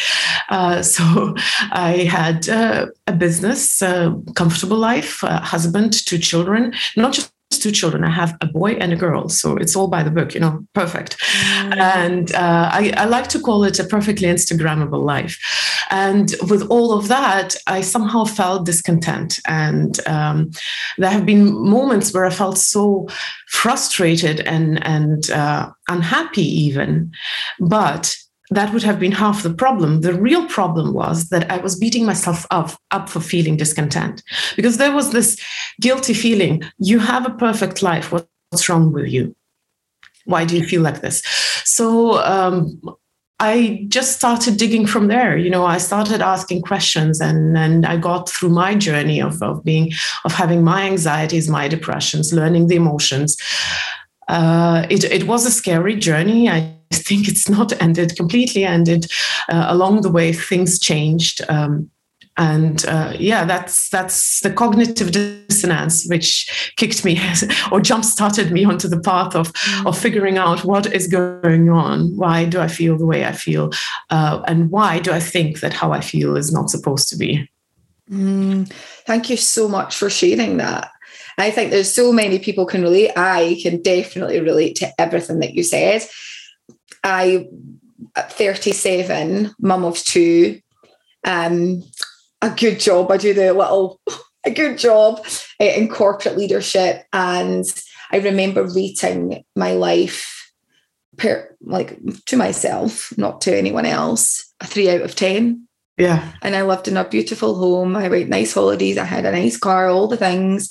[0.49, 1.35] Uh, so
[1.71, 7.73] I had uh, a business, a comfortable life, a husband, two children, not just two
[7.73, 8.05] children.
[8.05, 10.65] I have a boy and a girl, so it's all by the book, you know,
[10.75, 11.19] perfect.
[11.19, 11.77] Mm.
[11.81, 15.39] And uh, I, I, like to call it a perfectly Instagrammable life.
[15.91, 19.39] And with all of that, I somehow felt discontent.
[19.47, 20.51] And um,
[20.99, 23.09] there have been moments where I felt so
[23.49, 27.13] frustrated and and uh, unhappy, even.
[27.61, 28.17] But
[28.51, 30.03] that would have been half the problem.
[30.03, 34.23] The real problem was that I was beating myself up, up for feeling discontent
[34.55, 35.37] because there was this
[35.81, 38.13] guilty feeling you have a perfect life.
[38.13, 39.35] What's wrong with you?
[40.25, 41.23] Why do you feel like this?
[41.65, 42.81] So um,
[43.39, 45.37] I just started digging from there.
[45.37, 49.65] You know, I started asking questions and, and I got through my journey of, of
[49.65, 49.93] being,
[50.25, 53.37] of having my anxieties, my depressions, learning the emotions.
[54.29, 56.49] Uh, it, it was a scary journey.
[56.49, 59.07] I think it's not ended completely ended.
[59.49, 61.41] Uh, along the way, things changed.
[61.49, 61.91] Um,
[62.39, 67.19] and uh, yeah that's that's the cognitive dissonance which kicked me
[67.73, 69.87] or jump started me onto the path of mm.
[69.87, 73.71] of figuring out what is going on why do i feel the way i feel
[74.11, 77.49] uh, and why do i think that how i feel is not supposed to be
[78.11, 78.71] mm.
[79.07, 80.91] thank you so much for sharing that
[81.39, 83.11] I think there's so many people can relate.
[83.15, 86.03] I can definitely relate to everything that you said.
[87.07, 87.49] I,
[88.17, 90.61] at 37, mum of two,
[91.25, 91.85] um,
[92.43, 93.11] a good job.
[93.11, 94.01] I do the little,
[94.45, 95.25] a good job
[95.61, 97.05] eh, in corporate leadership.
[97.13, 97.65] And
[98.11, 100.53] I remember rating my life
[101.17, 105.69] per, like to myself, not to anyone else, a three out of 10.
[105.99, 106.33] Yeah.
[106.43, 107.97] And I lived in a beautiful home.
[107.97, 108.99] I went nice holidays.
[108.99, 110.71] I had a nice car, all the things,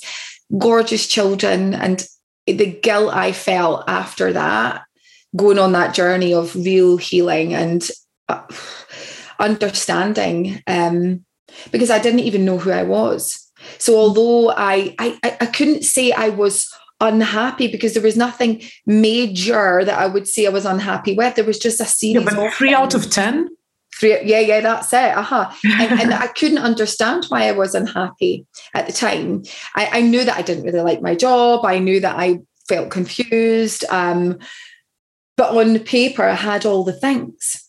[0.58, 1.72] gorgeous children.
[1.74, 2.06] And
[2.46, 4.85] the guilt I felt after that
[5.36, 7.88] going on that journey of real healing and
[8.28, 8.42] uh,
[9.38, 11.24] understanding um,
[11.70, 13.42] because I didn't even know who I was.
[13.78, 16.68] So although I, I I couldn't say I was
[17.00, 21.34] unhappy because there was nothing major that I would say I was unhappy with.
[21.34, 22.24] There was just a series.
[22.24, 23.48] Yeah, but three out of ten.
[23.98, 25.16] Three, yeah, yeah, that's it.
[25.16, 25.50] Uh-huh.
[25.64, 29.42] And, and I couldn't understand why I was unhappy at the time.
[29.74, 31.64] I, I knew that I didn't really like my job.
[31.64, 33.84] I knew that I felt confused.
[33.88, 34.38] Um,
[35.36, 37.62] but on paper, I had all the things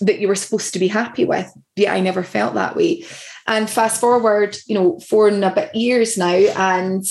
[0.00, 1.52] that you were supposed to be happy with.
[1.74, 3.04] Yet I never felt that way.
[3.46, 7.04] And fast forward, you know, four and a bit years now, and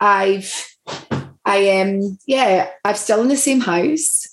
[0.00, 0.66] I've,
[1.44, 4.26] I am, um, yeah, I'm still in the same house,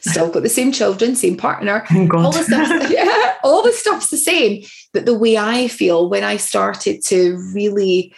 [0.00, 1.86] still got the same children, same partner.
[2.14, 4.64] All the stuff, yeah, all the stuff's the same.
[4.92, 8.14] But the way I feel when I started to really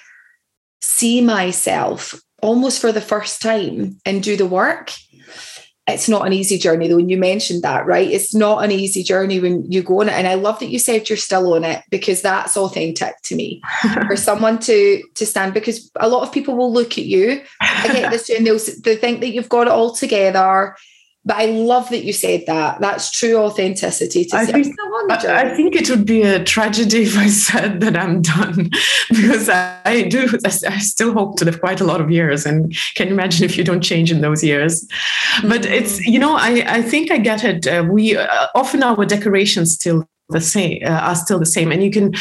[0.81, 4.93] see myself almost for the first time and do the work
[5.89, 6.99] it's not an easy journey though.
[6.99, 8.11] And you mentioned that, right?
[8.11, 10.15] It's not an easy journey when you go on it.
[10.15, 13.63] And I love that you said you're still on it because that's authentic to me.
[14.07, 17.89] For someone to to stand because a lot of people will look at you, I
[17.89, 20.77] get this, and they'll they think that you've got it all together
[21.27, 22.81] but I love that you said that.
[22.81, 24.25] That's true authenticity.
[24.27, 24.77] To I, say, think,
[25.11, 28.71] I, I, think it would be a tragedy if I said that I'm done,
[29.11, 30.29] because I, I do.
[30.45, 33.59] I, still hope to live quite a lot of years, and can you imagine if
[33.59, 34.87] you don't change in those years?
[35.43, 37.67] But it's you know I I think I get it.
[37.67, 41.83] Uh, we uh, often our decorations still the same uh, are still the same and
[41.83, 42.13] you can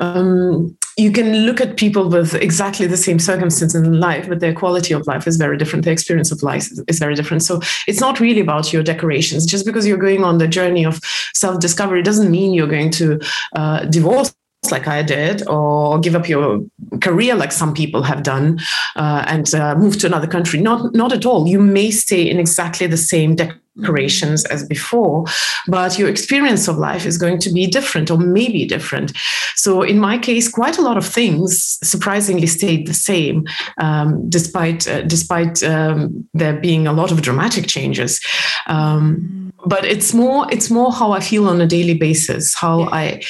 [0.00, 4.54] um, you can look at people with exactly the same circumstances in life but their
[4.54, 8.00] quality of life is very different their experience of life is very different so it's
[8.00, 10.98] not really about your decorations just because you're going on the journey of
[11.34, 13.20] self-discovery doesn't mean you're going to
[13.54, 14.34] uh, divorce
[14.70, 16.64] like I did, or give up your
[17.02, 18.60] career like some people have done,
[18.96, 20.60] uh, and uh, move to another country.
[20.60, 21.46] Not, not at all.
[21.46, 23.36] You may stay in exactly the same
[23.82, 25.24] creations as before,
[25.66, 29.12] but your experience of life is going to be different or maybe different.
[29.56, 33.46] So, in my case, quite a lot of things surprisingly stayed the same,
[33.78, 38.20] um, despite uh, despite um, there being a lot of dramatic changes.
[38.66, 42.82] Um, but it's more it's more how I feel on a daily basis, how.
[42.82, 43.22] I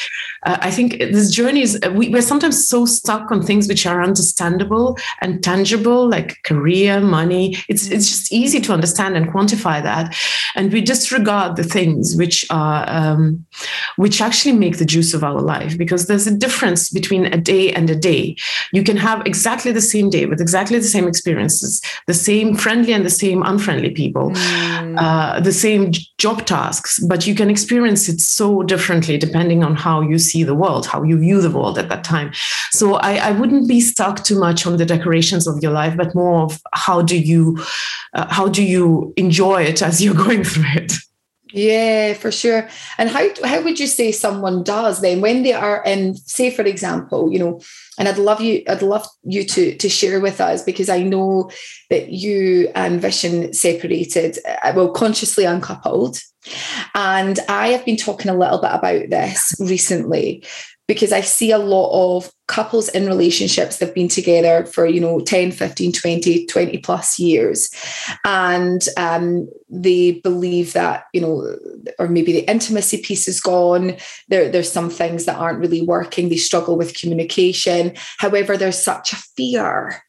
[0.44, 4.02] uh, I think this journey is, we, we're sometimes so stuck on things which are
[4.02, 7.56] understandable and tangible, like career, money.
[7.68, 10.16] It's, it's just easy to understand and quantify that.
[10.54, 13.44] And we disregard the things which are, um,
[13.96, 17.72] which actually make the juice of our life, because there's a difference between a day
[17.72, 18.36] and a day.
[18.72, 22.92] You can have exactly the same day with exactly the same experiences, the same friendly
[22.92, 24.96] and the same unfriendly people, mm.
[24.98, 30.00] uh, the same job tasks, but you can experience it so differently depending on how
[30.00, 32.32] you see see the world, how you view the world at that time.
[32.70, 36.14] So I, I wouldn't be stuck too much on the decorations of your life, but
[36.14, 37.58] more of how do you
[38.14, 40.92] uh, how do you enjoy it as you're going through it.
[41.54, 42.68] Yeah, for sure.
[42.98, 46.62] And how how would you say someone does then when they are in, say, for
[46.62, 47.60] example, you know,
[47.96, 51.50] and I'd love you, I'd love you to to share with us because I know
[51.90, 56.18] that you and Vishen separated, uh, well, consciously uncoupled.
[56.94, 60.44] And I have been talking a little bit about this recently
[60.86, 65.00] because I see a lot of couples in relationships that have been together for, you
[65.00, 67.70] know, 10, 15, 20, 20 plus years.
[68.24, 71.56] And um, they believe that, you know,
[71.98, 73.96] or maybe the intimacy piece is gone.
[74.28, 76.28] There, there's some things that aren't really working.
[76.28, 77.94] They struggle with communication.
[78.18, 80.03] However, there's such a fear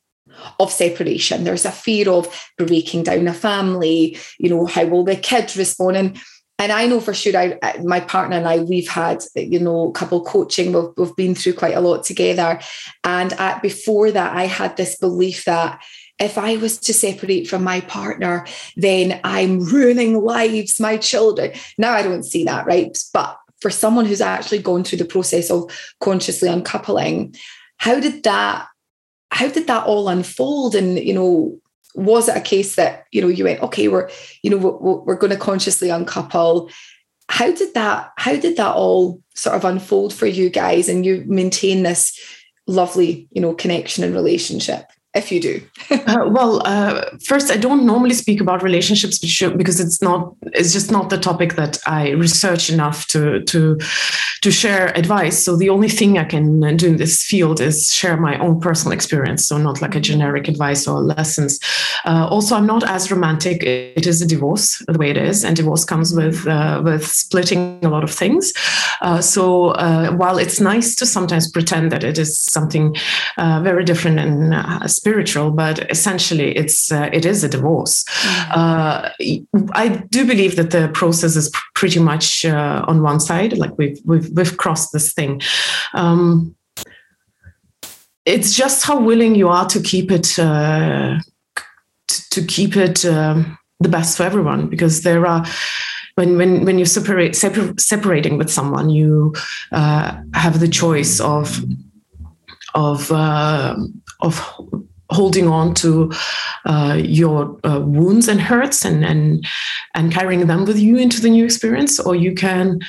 [0.60, 1.44] of separation.
[1.44, 5.98] There's a fear of breaking down a family, you know, how will the kids respond?
[5.98, 6.22] And
[6.58, 10.24] and I know for sure, I, my partner and I, we've had, you know, couple
[10.24, 10.72] coaching.
[10.72, 12.62] We've, we've been through quite a lot together.
[13.04, 15.84] And at, before that, I had this belief that
[16.18, 21.52] if I was to separate from my partner, then I'm ruining lives, my children.
[21.78, 22.98] Now I don't see that, right?
[23.14, 25.70] But for someone who's actually gone through the process of
[26.00, 27.36] consciously uncoupling,
[27.78, 28.68] how did that,
[29.36, 30.76] how did that all unfold?
[30.76, 31.60] And, you know,
[31.94, 34.10] was it a case that you know you went okay we're
[34.42, 36.70] you know we're, we're going to consciously uncouple
[37.30, 41.24] how did that how did that all sort of unfold for you guys and you
[41.26, 42.20] maintain this
[42.68, 45.62] lovely you know connection and relationship if you do?
[45.92, 49.20] uh, well, uh, first, I don't normally speak about relationships
[49.58, 53.80] because it's not it's just not the topic that I research enough to to
[54.42, 55.44] to share advice.
[55.44, 58.94] So the only thing I can do in this field is share my own personal
[58.94, 59.48] experience.
[59.48, 61.60] So not like a generic advice or lessons.
[62.06, 63.64] Uh, also, I'm not as romantic.
[63.64, 67.80] It is a divorce the way it is, and divorce comes with uh, with splitting
[67.84, 68.54] a lot of things.
[69.02, 72.96] Uh, so uh, while it's nice to sometimes pretend that it is something
[73.38, 74.54] very different and
[75.06, 78.04] spiritual, but essentially it's uh, it is a divorce.
[78.06, 78.60] Mm-hmm.
[78.60, 79.10] Uh,
[79.74, 84.00] I do believe that the process is pretty much uh, on one side, like we've
[84.04, 85.42] we've we've crossed this thing.
[85.94, 86.56] Um,
[88.26, 91.20] it's just how willing you are to keep it uh,
[92.08, 95.46] to, to keep it um, the best for everyone, because there are
[96.16, 99.36] when when when you separate separ- separating with someone, you
[99.72, 101.62] uh, have the choice of
[102.74, 103.76] of uh,
[104.20, 104.42] of
[105.16, 106.12] holding on to
[106.66, 109.46] uh, your uh, wounds and hurts and, and
[109.96, 112.80] and carrying them with you into the new experience, or you can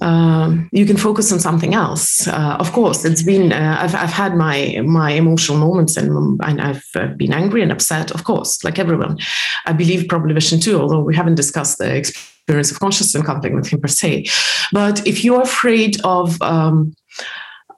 [0.00, 2.28] um, you can focus on something else.
[2.28, 6.60] Uh, of course, it's been uh, I've I've had my my emotional moments and, and
[6.60, 8.10] I've uh, been angry and upset.
[8.10, 9.18] Of course, like everyone,
[9.64, 10.80] I believe probably Vishen too.
[10.80, 14.26] Although we haven't discussed the experience of consciousness conflict with him per se,
[14.72, 16.94] but if you're afraid of um,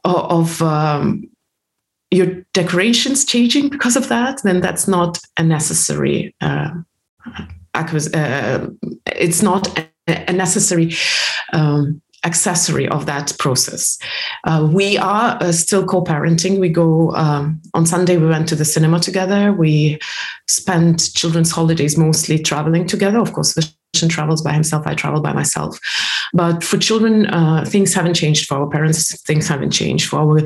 [0.05, 1.23] of um,
[2.11, 6.35] your decorations changing because of that, then that's not a necessary.
[6.41, 6.71] Uh,
[7.75, 8.67] uh,
[9.07, 10.95] it's not a, necessary
[11.53, 13.99] um, accessory of that process.
[14.45, 16.59] Uh, we are uh, still co-parenting.
[16.59, 18.17] We go um, on Sunday.
[18.17, 19.53] We went to the cinema together.
[19.53, 19.99] We
[20.49, 23.19] spent children's holidays mostly traveling together.
[23.19, 23.55] Of course,
[24.07, 24.87] travels by himself.
[24.87, 25.79] I travel by myself.
[26.33, 28.47] But for children, uh, things haven't changed.
[28.47, 30.09] For our parents, things haven't changed.
[30.09, 30.41] For our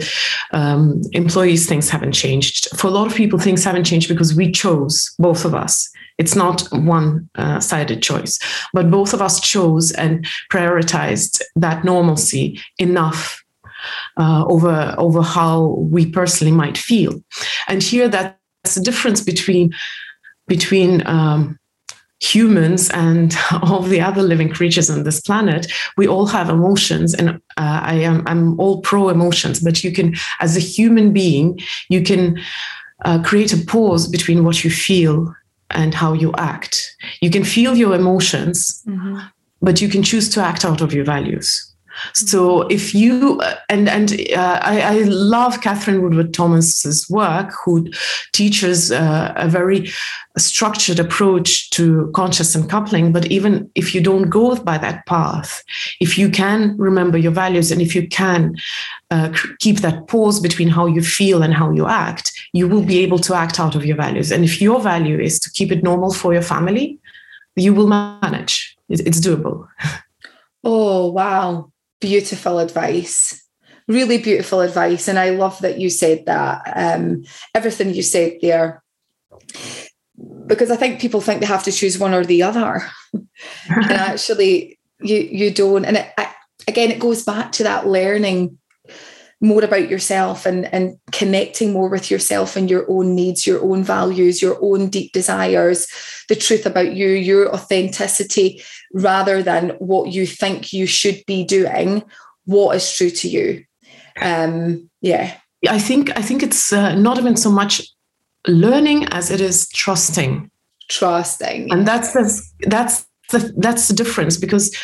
[0.53, 2.69] um, employees, things haven't changed.
[2.79, 5.91] For a lot of people, things haven't changed because we chose, both of us.
[6.19, 8.39] It's not one uh, sided choice,
[8.73, 13.43] but both of us chose and prioritized that normalcy enough
[14.17, 17.21] uh, over, over how we personally might feel.
[17.67, 19.73] And here, that's the difference between
[20.49, 21.59] between um,
[22.23, 27.31] humans and all the other living creatures on this planet, we all have emotions, and
[27.31, 29.61] uh, I am I'm all pro emotions.
[29.61, 32.41] But you can, as a human being, you can
[33.05, 35.35] uh, create a pause between what you feel
[35.71, 36.95] and how you act.
[37.21, 39.21] You can feel your emotions, mm-hmm.
[39.61, 41.72] but you can choose to act out of your values.
[42.15, 47.89] So if you and and uh, I, I, love Katherine Woodward Thomas's work, who
[48.33, 49.91] teaches uh, a very
[50.39, 53.13] structured approach to conscious uncoupling.
[53.13, 55.63] But even if you don't go by that path,
[56.01, 58.57] if you can remember your values and if you can
[59.11, 63.01] uh, keep that pause between how you feel and how you act, you will be
[63.01, 64.33] able to act out of your values.
[64.33, 66.99] And if your value is to keep it normal for your family,
[67.57, 68.77] you will manage.
[68.89, 69.69] It's doable.
[70.65, 71.72] Oh wow
[72.03, 73.43] beautiful advice
[73.89, 75.09] really beautiful advice.
[75.09, 77.25] And i love that you said that um,
[77.55, 78.83] everything you said there.
[80.47, 82.83] Because i think people think they have to choose one or the other.
[83.67, 85.85] And actually you you don't.
[85.85, 86.33] And it, I,
[86.69, 88.59] again it goes back to that learning
[89.43, 93.83] more about yourself and, and connecting more with yourself and your own needs, your own
[93.83, 95.89] values, your own deep desires,
[96.29, 98.63] the truth about you, your authenticity,
[98.95, 102.05] rather than what you think you should be doing,
[102.45, 103.65] what is true to you.
[104.21, 105.37] Um, yeah.
[105.69, 107.83] I think I think it's uh, not even so much
[108.47, 110.51] learning as it is trusting.
[110.89, 111.73] Trusting.
[111.73, 114.77] And that's the, that's the, that's the difference because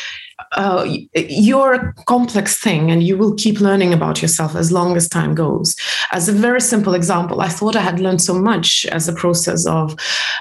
[0.53, 5.07] uh, you're a complex thing and you will keep learning about yourself as long as
[5.07, 5.75] time goes.
[6.11, 9.65] As a very simple example, I thought I had learned so much as a process
[9.65, 9.95] of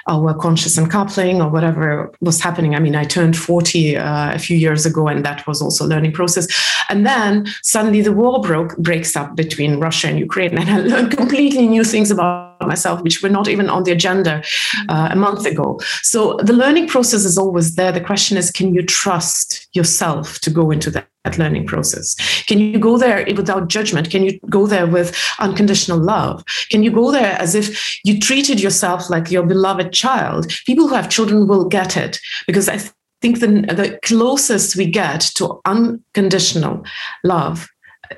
[0.07, 2.75] our conscious uncoupling or whatever was happening.
[2.75, 5.89] I mean, I turned 40 uh, a few years ago and that was also a
[5.89, 6.47] learning process.
[6.89, 11.17] And then suddenly the war broke, breaks up between Russia and Ukraine and I learned
[11.17, 14.43] completely new things about myself, which were not even on the agenda
[14.89, 15.79] uh, a month ago.
[16.03, 17.93] So the learning process is always there.
[17.93, 21.09] The question is, can you trust yourself to go into that?
[21.37, 22.17] learning process?
[22.47, 24.11] Can you go there without judgment?
[24.11, 26.43] Can you go there with unconditional love?
[26.71, 30.51] Can you go there as if you treated yourself like your beloved child?
[30.65, 32.79] People who have children will get it because I
[33.21, 36.85] think the, the closest we get to unconditional
[37.25, 37.69] love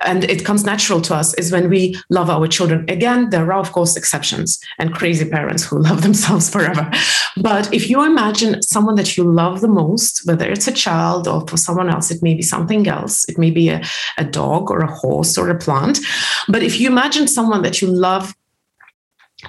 [0.01, 2.85] and it comes natural to us is when we love our children.
[2.89, 6.89] Again, there are, of course, exceptions and crazy parents who love themselves forever.
[7.37, 11.45] But if you imagine someone that you love the most, whether it's a child or
[11.47, 13.81] for someone else, it may be something else, it may be a,
[14.17, 15.99] a dog or a horse or a plant.
[16.47, 18.35] But if you imagine someone that you love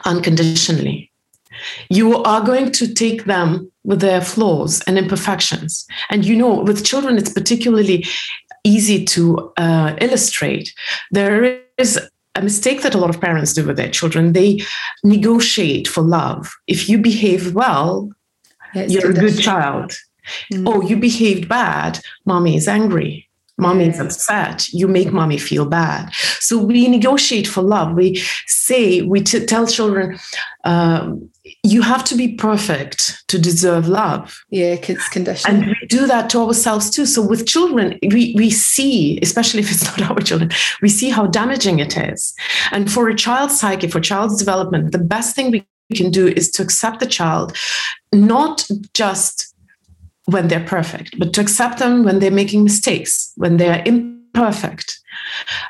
[0.05, 1.13] unconditionally,
[1.89, 5.87] you are going to take them with their flaws and imperfections.
[6.09, 8.07] And you know, with children, it's particularly
[8.65, 10.75] easy to uh, illustrate.
[11.11, 12.01] There is
[12.35, 14.33] a mistake that a lot of parents do with their children.
[14.33, 14.63] They
[15.05, 16.55] negotiate for love.
[16.67, 18.11] If you behave well,
[18.75, 19.93] you're a good child.
[20.53, 20.69] Mm-hmm.
[20.69, 23.29] Oh, you behaved bad, mommy is angry.
[23.59, 24.69] Mommy is upset.
[24.69, 26.13] You make mommy feel bad.
[26.41, 27.95] So we negotiate for love.
[27.95, 30.19] We say, we t- tell children,
[30.65, 31.29] um,
[31.63, 34.43] you have to be perfect to deserve love.
[34.49, 35.51] Yeah, kids condition.
[35.51, 37.05] And we do that to ourselves too.
[37.05, 40.51] So with children, we, we see, especially if it's not our children,
[40.81, 42.35] we see how damaging it is.
[42.71, 46.51] And for a child's psyche, for child's development, the best thing we can do is
[46.53, 47.57] to accept the child,
[48.13, 49.52] not just
[50.27, 54.99] when they're perfect, but to accept them when they're making mistakes, when they're imperfect,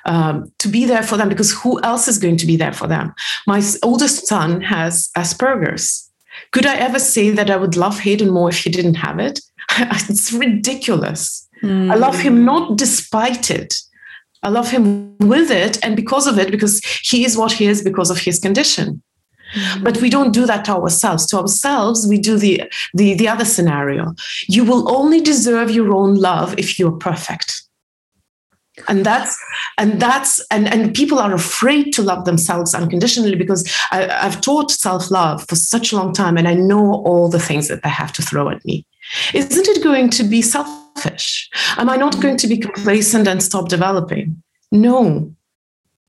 [0.05, 2.87] um, to be there for them because who else is going to be there for
[2.87, 3.15] them?
[3.47, 6.11] My oldest son has Asperger's.
[6.51, 9.41] Could I ever say that I would love Hayden more if he didn't have it?
[9.79, 11.49] it's ridiculous.
[11.63, 11.91] Mm.
[11.91, 13.75] I love him not despite it.
[14.43, 17.83] I love him with it and because of it, because he is what he is
[17.83, 19.03] because of his condition.
[19.53, 19.85] Mm-hmm.
[19.85, 21.27] But we don't do that to ourselves.
[21.27, 22.63] To ourselves, we do the,
[22.95, 24.15] the, the other scenario.
[24.49, 27.63] You will only deserve your own love if you're perfect
[28.89, 29.39] and that's
[29.79, 34.71] and that's and and people are afraid to love themselves unconditionally because I, have taught
[34.71, 38.13] self-love for such a long time and i know all the things that they have
[38.15, 38.87] to throw at me
[39.35, 43.69] isn't it going to be selfish am i not going to be complacent and stop
[43.69, 45.35] developing no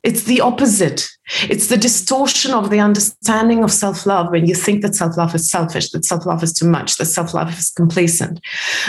[0.04, 1.08] it's the opposite.
[1.44, 5.34] It's the distortion of the understanding of self love when you think that self love
[5.34, 8.42] is selfish, that self love is too much, that self love is complacent,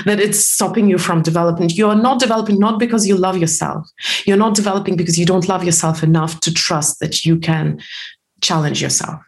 [0.05, 1.77] that it's stopping you from development.
[1.77, 3.89] You are not developing not because you love yourself.
[4.27, 7.81] You're not developing because you don't love yourself enough to trust that you can
[8.41, 9.21] challenge yourself.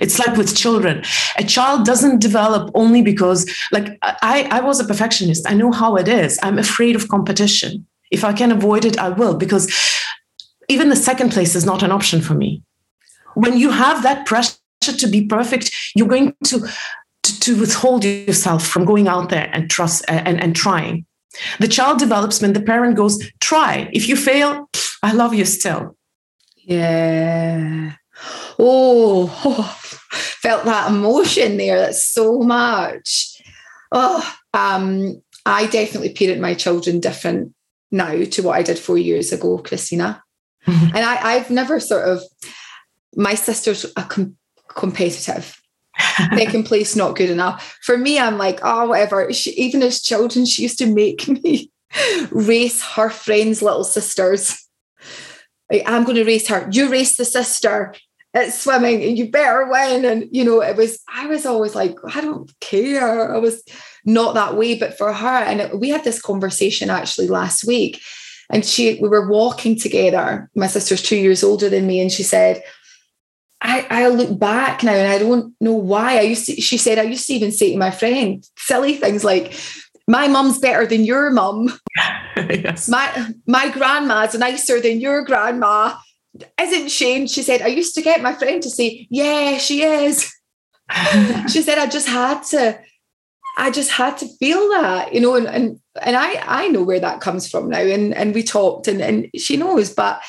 [0.00, 1.02] It's like with children.
[1.38, 5.48] A child doesn't develop only because, like, I, I was a perfectionist.
[5.48, 6.38] I know how it is.
[6.42, 7.86] I'm afraid of competition.
[8.10, 9.70] If I can avoid it, I will, because
[10.68, 12.62] even the second place is not an option for me.
[13.34, 16.66] When you have that pressure to be perfect, you're going to,
[17.22, 21.06] to, to withhold yourself from going out there and trust and, and trying.
[21.60, 23.88] The child develops when the parent goes, try.
[23.92, 24.68] If you fail,
[25.02, 25.96] I love you still.
[26.56, 27.94] Yeah.
[28.58, 29.78] Oh, oh
[30.10, 31.78] felt that emotion there.
[31.78, 33.40] That's so much.
[33.92, 37.54] Oh, um, I definitely parent my children different
[37.90, 40.20] now to what I did four years ago, Kristina.
[40.66, 42.22] And I, I've never sort of,
[43.16, 44.36] my sister's a com-
[44.68, 45.60] competitive.
[46.36, 47.78] Second place, not good enough.
[47.82, 49.32] For me, I'm like, oh, whatever.
[49.32, 51.70] She, even as children, she used to make me
[52.30, 54.64] race her friends' little sisters.
[55.70, 56.68] Like, I'm going to race her.
[56.70, 57.94] You race the sister
[58.34, 60.04] at swimming and you better win.
[60.04, 63.34] And, you know, it was, I was always like, I don't care.
[63.34, 63.62] I was
[64.04, 64.78] not that way.
[64.78, 68.00] But for her, and it, we had this conversation actually last week
[68.50, 70.50] and she, we were walking together.
[70.54, 72.62] My sister's two years older than me, and she said,
[73.60, 76.18] I, I look back now and I don't know why.
[76.18, 79.24] I used to, she said, I used to even say to my friend silly things
[79.24, 79.58] like,
[80.06, 81.78] my mum's better than your mum.
[82.36, 82.88] yes.
[82.88, 85.96] My my grandma's nicer than your grandma.
[86.60, 87.14] Isn't she?
[87.14, 90.32] And she said, I used to get my friend to say, Yeah, she is.
[91.48, 92.80] she said, I just had to,
[93.58, 97.00] I just had to feel that, you know, and and and I I know where
[97.00, 97.78] that comes from now.
[97.80, 100.22] And and we talked and, and she knows, but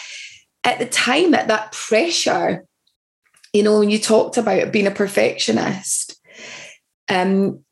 [0.63, 2.65] at the time, at that pressure,
[3.53, 6.19] you know, when you talked about being a perfectionist,
[7.09, 7.63] um,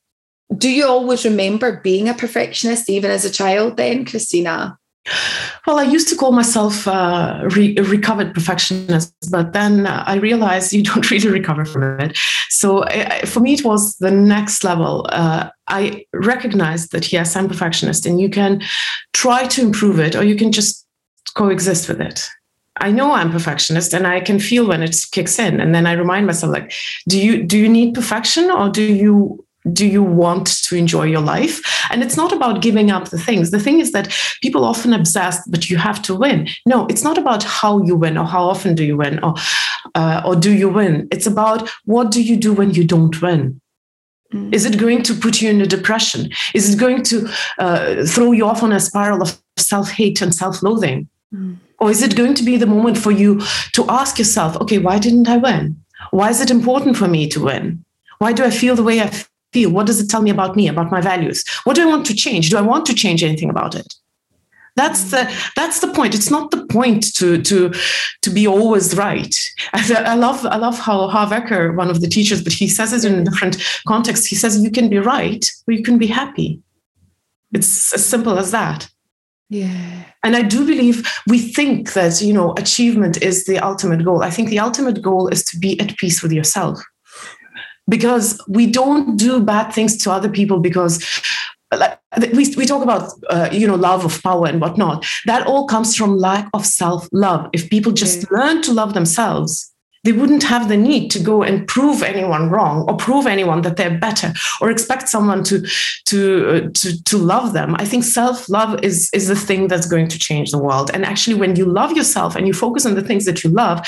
[0.58, 4.78] do you always remember being a perfectionist even as a child then, Kristina?
[5.66, 10.74] Well, I used to call myself uh, re- a recovered perfectionist, but then I realized
[10.74, 12.18] you don't really recover from it.
[12.50, 12.86] So
[13.26, 15.06] for me, it was the next level.
[15.10, 18.62] Uh, I recognized that, yes, I'm perfectionist, and you can
[19.14, 20.86] try to improve it or you can just
[21.36, 22.28] coexist with it.
[22.80, 25.60] I know I'm perfectionist and I can feel when it kicks in.
[25.60, 26.74] And then I remind myself, like,
[27.08, 29.44] do you do you need perfection or do you
[29.74, 31.62] do you want to enjoy your life?
[31.92, 33.52] And it's not about giving up the things.
[33.52, 36.48] The thing is that people often obsessed, but you have to win.
[36.66, 39.36] No, it's not about how you win or how often do you win or
[39.96, 41.08] uh, or do you win.
[41.12, 43.62] It's about what do you do when you don't win.
[44.34, 44.54] Mm.
[44.54, 46.30] Is it going to put you in a depression?
[46.54, 50.34] Is it going to uh, throw you off on a spiral of self hate and
[50.34, 51.08] self loathing?
[51.34, 51.58] Mm.
[51.80, 53.40] Or is it going to be the moment for you
[53.74, 55.80] to ask yourself, okay, why didn't I win?
[56.12, 57.86] Why is it important for me to win?
[58.18, 59.12] Why do I feel the way I
[59.58, 59.72] feel?
[59.72, 61.44] What does it tell me about me, about my values?
[61.64, 62.50] What do I want to change?
[62.50, 63.90] Do I want to change anything about it?
[64.78, 65.22] That's the
[65.56, 66.14] that's the point.
[66.14, 67.74] It's not the point to to
[68.22, 69.36] to be always right.
[69.74, 73.04] I, love I love how Harv Eker, one of the teachers, but he says it
[73.12, 74.28] in a different context.
[74.28, 76.62] He says you can be right or you can be happy.
[77.54, 78.88] It's as simple as that.
[79.50, 80.04] Yeah.
[80.24, 80.98] And I do believe
[81.28, 84.22] we think that, you know, achievement is the ultimate goal.
[84.22, 86.78] I think the ultimate goal is to be at peace with yourself.
[87.90, 91.04] Because we don't do bad things to other people because
[91.74, 92.00] like,
[92.34, 95.06] we, we talk about uh, you know love of power and whatnot.
[95.26, 97.50] That all comes from lack of self-love.
[97.54, 98.38] If people just yeah.
[98.38, 99.74] learn to love themselves
[100.08, 103.76] they wouldn't have the need to go and prove anyone wrong or prove anyone that
[103.76, 104.32] they're better
[104.62, 105.68] or expect someone to
[106.06, 107.76] to uh, to, to love them.
[107.76, 110.92] I think self-love is is the thing that's going to change the world.
[110.94, 113.86] And actually when you love yourself and you focus on the things that you love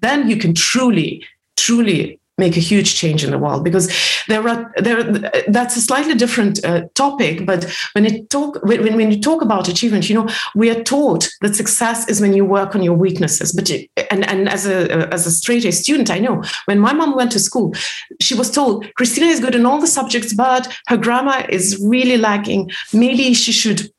[0.00, 1.24] then you can truly
[1.56, 3.92] truly make a huge change in the world because
[4.28, 5.02] there are there
[5.48, 9.68] that's a slightly different uh, topic but when it talk when, when you talk about
[9.68, 13.52] achievement you know we are taught that success is when you work on your weaknesses.
[13.52, 13.70] But
[14.10, 17.32] and and as a as a straight A student I know when my mom went
[17.32, 17.74] to school
[18.20, 22.16] she was told Kristina is good in all the subjects but her grammar is really
[22.16, 22.70] lacking.
[22.92, 23.90] Maybe she should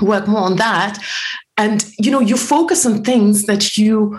[0.00, 1.02] work more on that.
[1.56, 4.18] And you know you focus on things that you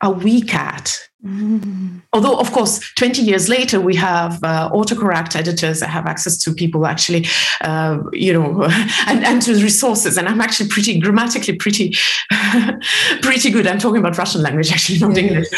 [0.00, 2.00] are weak at Mm.
[2.12, 6.54] Although, of course, 20 years later, we have uh, autocorrect editors that have access to
[6.54, 7.26] people actually,
[7.60, 8.64] uh, you know,
[9.06, 10.16] and, and to resources.
[10.16, 11.94] And I'm actually pretty grammatically pretty,
[13.22, 13.66] pretty good.
[13.66, 15.22] I'm talking about Russian language, actually, not yeah.
[15.22, 15.48] English.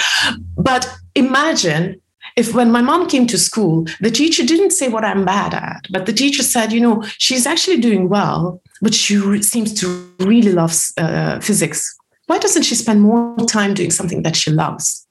[0.56, 2.00] But imagine
[2.36, 5.86] if when my mom came to school, the teacher didn't say what I'm bad at,
[5.90, 10.10] but the teacher said, you know, she's actually doing well, but she re- seems to
[10.18, 11.96] really love uh, physics.
[12.26, 15.01] Why doesn't she spend more time doing something that she loves?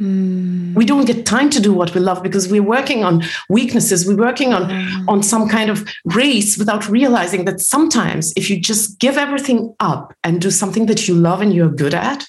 [0.00, 0.74] Mm.
[0.74, 4.06] We don't get time to do what we love because we're working on weaknesses.
[4.06, 5.08] We're working on, mm.
[5.08, 10.14] on some kind of race without realizing that sometimes if you just give everything up
[10.24, 12.26] and do something that you love and you're good at,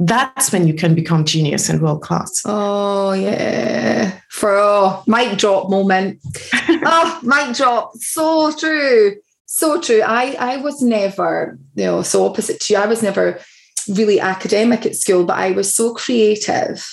[0.00, 2.42] that's when you can become genius and world class.
[2.44, 4.20] Oh yeah.
[4.30, 6.20] For oh, mic drop moment.
[6.54, 7.96] oh, mic drop.
[7.96, 9.16] So true.
[9.46, 10.02] So true.
[10.02, 12.78] I I was never, you know, so opposite to you.
[12.78, 13.40] I was never
[13.88, 16.86] really academic at school, but I was so creative.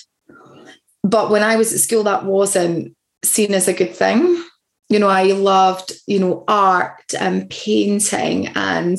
[1.06, 4.44] But when I was at school, that wasn't seen as a good thing.
[4.90, 8.98] You know, I loved, you know, art and painting and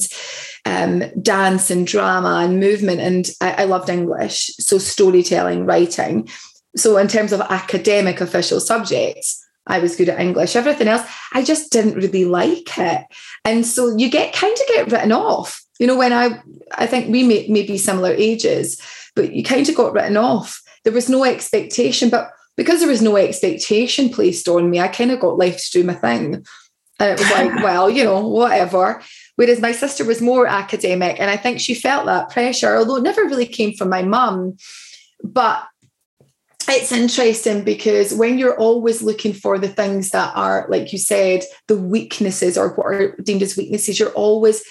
[0.65, 3.01] um, dance and drama and movement.
[3.01, 4.51] And I, I loved English.
[4.59, 6.29] So storytelling, writing.
[6.77, 10.55] So in terms of academic official subjects, I was good at English.
[10.55, 13.05] Everything else, I just didn't really like it.
[13.45, 16.41] And so you get kind of get written off you know, when I,
[16.73, 18.81] I think we may, may be similar ages,
[19.15, 20.63] but you kind of got written off.
[20.87, 25.11] There was no expectation, but because there was no expectation placed on me, I kind
[25.11, 26.47] of got left to do my thing.
[27.01, 29.03] And it was like, well, you know, whatever.
[29.35, 33.03] Whereas my sister was more academic, and I think she felt that pressure, although it
[33.03, 34.59] never really came from my mum.
[35.25, 35.67] But
[36.69, 41.43] it's interesting because when you're always looking for the things that are, like you said,
[41.67, 44.63] the weaknesses or what are deemed as weaknesses, you're always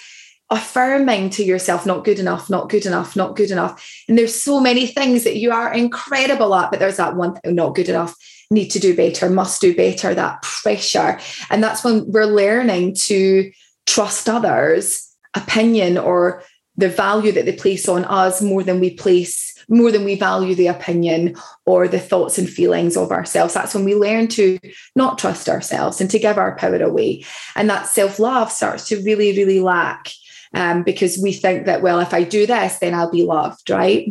[0.50, 3.84] affirming to yourself, not good enough, not good enough, not good enough.
[4.08, 7.54] And there's so many things that you are incredible at, but there's that one thing,
[7.54, 8.14] not good enough,
[8.50, 11.18] need to do better, must do better, that pressure.
[11.50, 13.50] And that's when we're learning to
[13.86, 16.42] trust others' opinion or
[16.76, 20.54] the value that they place on us more than we place more than we value
[20.54, 21.34] the opinion
[21.64, 23.54] or the thoughts and feelings of ourselves.
[23.54, 24.58] That's when we learn to
[24.94, 27.24] not trust ourselves and to give our power away.
[27.56, 30.08] And that self love starts to really, really lack
[30.56, 34.08] um, because we think that, well, if I do this, then I'll be loved, right?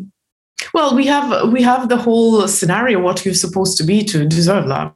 [0.73, 4.65] Well, we have we have the whole scenario what you're supposed to be to deserve
[4.65, 4.93] love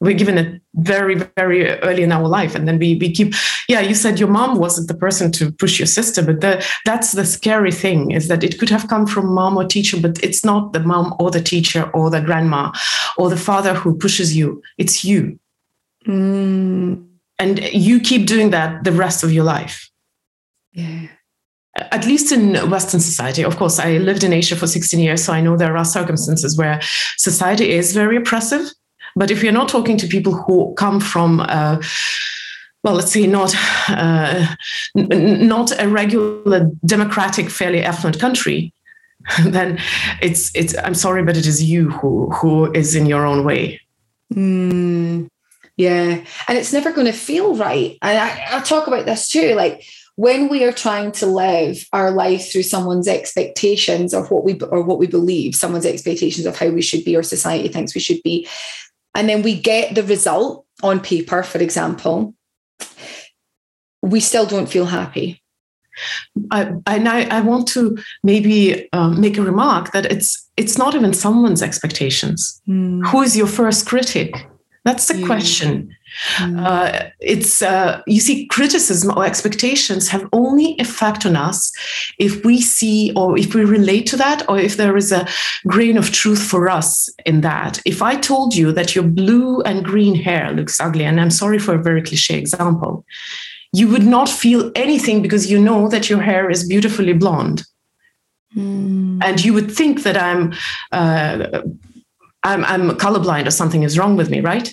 [0.00, 3.34] we're given it very very early in our life and then we, we keep
[3.68, 7.12] yeah you said your mom wasn't the person to push your sister but the, that's
[7.12, 10.44] the scary thing is that it could have come from mom or teacher but it's
[10.44, 12.72] not the mom or the teacher or the grandma
[13.16, 15.38] or the father who pushes you it's you
[16.06, 17.04] mm.
[17.38, 19.89] and you keep doing that the rest of your life
[20.72, 21.06] yeah
[21.92, 25.32] at least in Western society, of course, I lived in Asia for 16 years, so
[25.32, 26.80] I know there are circumstances where
[27.16, 28.72] society is very oppressive
[29.16, 31.82] but if you're not talking to people who come from, uh,
[32.82, 33.54] well, let's say not
[33.88, 34.54] uh,
[34.96, 38.72] n- not a regular democratic, fairly affluent country,
[39.44, 39.78] then
[40.22, 40.76] it's it's.
[40.78, 43.80] I'm sorry, but it is you who who is in your own way.
[44.34, 45.28] Mm,
[45.76, 47.98] yeah, and it's never going to feel right.
[48.00, 49.84] And I, I talk about this too, like
[50.20, 54.82] when we are trying to live our life through someone's expectations of what we or
[54.82, 58.22] what we believe someone's expectations of how we should be or society thinks we should
[58.22, 58.46] be
[59.14, 62.34] and then we get the result on paper, for example,
[64.02, 65.42] we still don't feel happy.
[66.50, 70.94] I, and I, I want to maybe um, make a remark that it's it's not
[70.94, 72.62] even someone's expectations.
[72.66, 73.06] Mm.
[73.08, 74.48] Who is your first critic?
[74.84, 75.94] That's the question.
[76.38, 76.66] Mm.
[76.66, 81.72] Uh, it's uh, you see, criticism or expectations have only effect on us
[82.18, 85.26] if we see or if we relate to that, or if there is a
[85.66, 87.80] grain of truth for us in that.
[87.84, 91.58] If I told you that your blue and green hair looks ugly, and I'm sorry
[91.58, 93.04] for a very cliche example,
[93.72, 97.62] you would not feel anything because you know that your hair is beautifully blonde.
[98.56, 99.20] Mm.
[99.22, 100.52] And you would think that I'm
[100.90, 101.62] uh,
[102.42, 104.72] I'm, I'm colorblind or something is wrong with me, right?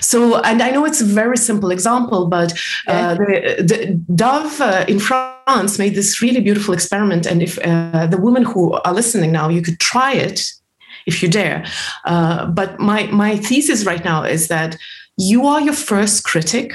[0.00, 2.52] So, and I know it's a very simple example, but
[2.88, 7.26] uh, the, the, Dove uh, in France made this really beautiful experiment.
[7.26, 10.44] And if uh, the women who are listening now, you could try it
[11.06, 11.64] if you dare.
[12.04, 14.76] Uh, but my, my thesis right now is that
[15.16, 16.74] you are your first critic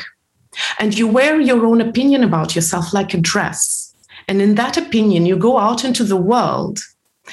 [0.79, 3.93] and you wear your own opinion about yourself like a dress.
[4.27, 6.79] And in that opinion, you go out into the world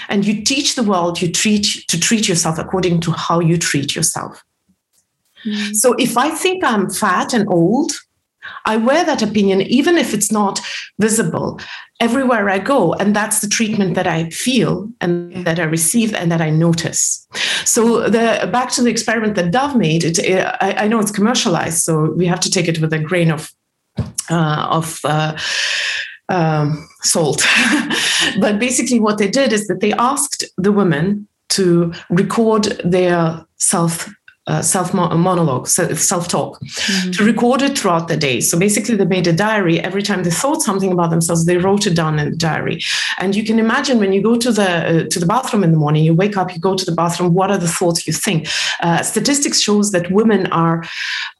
[0.08, 3.94] and you teach the world you treat to treat yourself according to how you treat
[3.94, 4.43] yourself
[5.44, 5.74] mm.
[5.74, 7.92] so if i think i'm fat and old
[8.66, 10.60] i wear that opinion even if it's not
[10.98, 11.60] visible
[12.00, 16.30] everywhere i go and that's the treatment that i feel and that i receive and
[16.30, 17.26] that i notice
[17.64, 21.10] so the back to the experiment that dove made it, it I, I, know it's
[21.10, 23.52] commercialized so we have to take it with a grain of
[24.30, 25.38] uh, of uh,
[26.28, 27.42] um, salt.
[28.40, 34.10] but basically, what they did is that they asked the women to record their self.
[34.46, 37.10] Uh, self monologue, self talk, mm-hmm.
[37.12, 38.40] to record it throughout the day.
[38.40, 39.80] So basically, they made a diary.
[39.80, 42.82] Every time they thought something about themselves, they wrote it down in the diary.
[43.18, 45.78] And you can imagine when you go to the uh, to the bathroom in the
[45.78, 47.32] morning, you wake up, you go to the bathroom.
[47.32, 48.48] What are the thoughts you think?
[48.80, 50.84] Uh, statistics shows that women are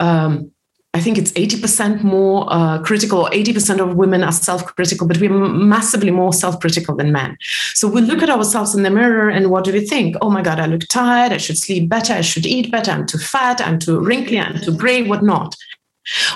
[0.01, 0.51] um,
[0.95, 5.19] I think it's 80% more uh, critical, or 80% of women are self critical, but
[5.19, 7.37] we're massively more self critical than men.
[7.75, 10.15] So we look at ourselves in the mirror and what do we think?
[10.23, 11.33] Oh my God, I look tired.
[11.33, 12.13] I should sleep better.
[12.13, 12.93] I should eat better.
[12.93, 13.61] I'm too fat.
[13.61, 14.39] I'm too wrinkly.
[14.39, 15.57] I'm too gray, whatnot.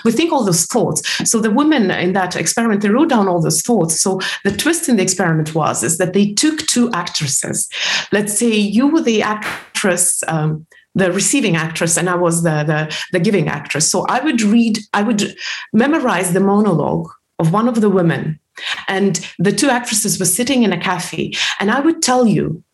[0.04, 1.02] We think all those thoughts.
[1.30, 4.00] So the women in that experiment, they wrote down all those thoughts.
[4.00, 7.68] So the twist in the experiment was is that they took two actresses.
[8.10, 10.22] Let's say you were the actress.
[10.26, 10.66] Um,
[10.98, 13.90] the receiving actress and I was the, the, the giving actress.
[13.90, 15.36] So I would read, I would
[15.72, 18.40] memorize the monologue of one of the women.
[18.88, 22.64] And the two actresses were sitting in a cafe, and I would tell you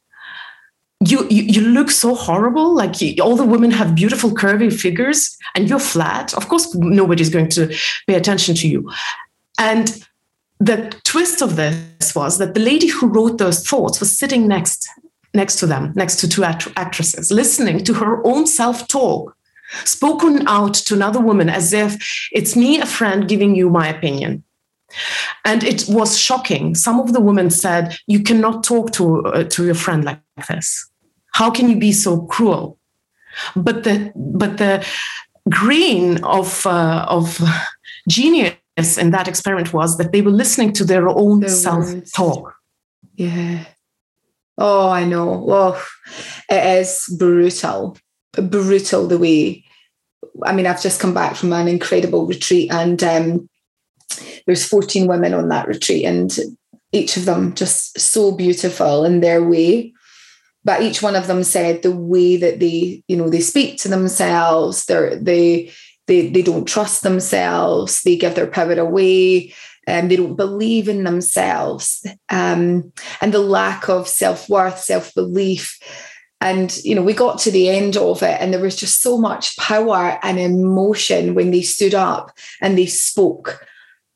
[1.07, 2.75] you, you, you look so horrible.
[2.75, 6.33] Like you, all the women have beautiful curvy figures, and you're flat.
[6.35, 8.91] Of course, nobody's going to pay attention to you.
[9.59, 10.07] And
[10.61, 14.89] the twist of this was that the lady who wrote those thoughts was sitting next
[15.35, 19.37] next to them, next to two act- actresses, listening to her own self talk,
[19.85, 24.45] spoken out to another woman as if it's me, a friend, giving you my opinion.
[25.45, 26.75] And it was shocking.
[26.75, 30.89] Some of the women said, You cannot talk to, uh, to your friend like this.
[31.33, 32.79] How can you be so cruel?
[33.57, 34.87] But the, but the
[35.51, 37.41] grain of, uh, of
[38.09, 38.55] genius
[38.99, 42.55] in that experiment was that they were listening to their own self talk.
[43.17, 43.65] Yeah.
[44.57, 45.47] Oh, I know.
[45.49, 45.87] Oh,
[46.49, 47.97] it is brutal,
[48.35, 49.65] brutal the way.
[50.43, 53.49] I mean, I've just come back from an incredible retreat, and um,
[54.47, 56.37] there's 14 women on that retreat, and
[56.93, 59.93] each of them just so beautiful in their way.
[60.65, 63.89] But each one of them said the way that they, you know, they speak to
[63.89, 65.71] themselves, they're, they
[66.07, 69.53] they they don't trust themselves, they give their power away,
[69.87, 75.79] um, they don't believe in themselves, um, and the lack of self worth, self belief.
[76.41, 79.19] And you know, we got to the end of it, and there was just so
[79.19, 82.31] much power and emotion when they stood up
[82.61, 83.65] and they spoke.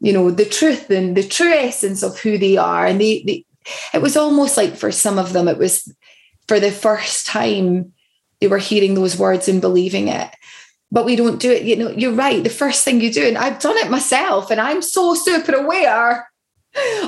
[0.01, 2.87] You know the truth and the true essence of who they are.
[2.87, 3.45] And they, they
[3.93, 5.93] it was almost like for some of them it was
[6.47, 7.93] for the first time
[8.41, 10.31] they were hearing those words and believing it
[10.91, 13.39] but we don't do it you know you're right the first thing you do and
[13.39, 16.29] i've done it myself and i'm so super aware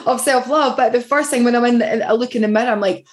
[0.07, 2.71] of self-love but the first thing when i'm in the, i look in the mirror
[2.71, 3.07] i'm like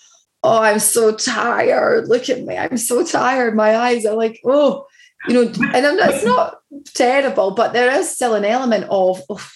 [0.44, 4.86] oh i'm so tired look at me i'm so tired my eyes are like oh
[5.28, 5.42] you know
[5.74, 6.60] and I'm, it's not
[6.94, 9.50] terrible but there is still an element of oh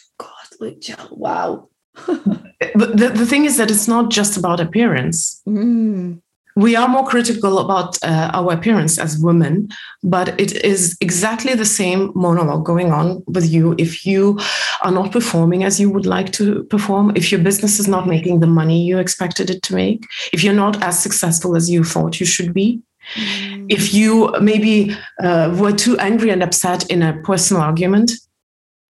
[0.62, 1.68] which wow.
[1.95, 5.41] the, the thing is that it's not just about appearance.
[5.47, 6.22] Mm.
[6.56, 9.70] We are more critical about uh, our appearance as women,
[10.04, 14.39] but it is exactly the same monologue going on with you if you
[14.84, 18.39] are not performing as you would like to perform, if your business is not making
[18.39, 22.20] the money you expected it to make, if you're not as successful as you thought
[22.20, 22.82] you should be,
[23.16, 23.66] mm.
[23.70, 28.12] if you maybe uh, were too angry and upset in a personal argument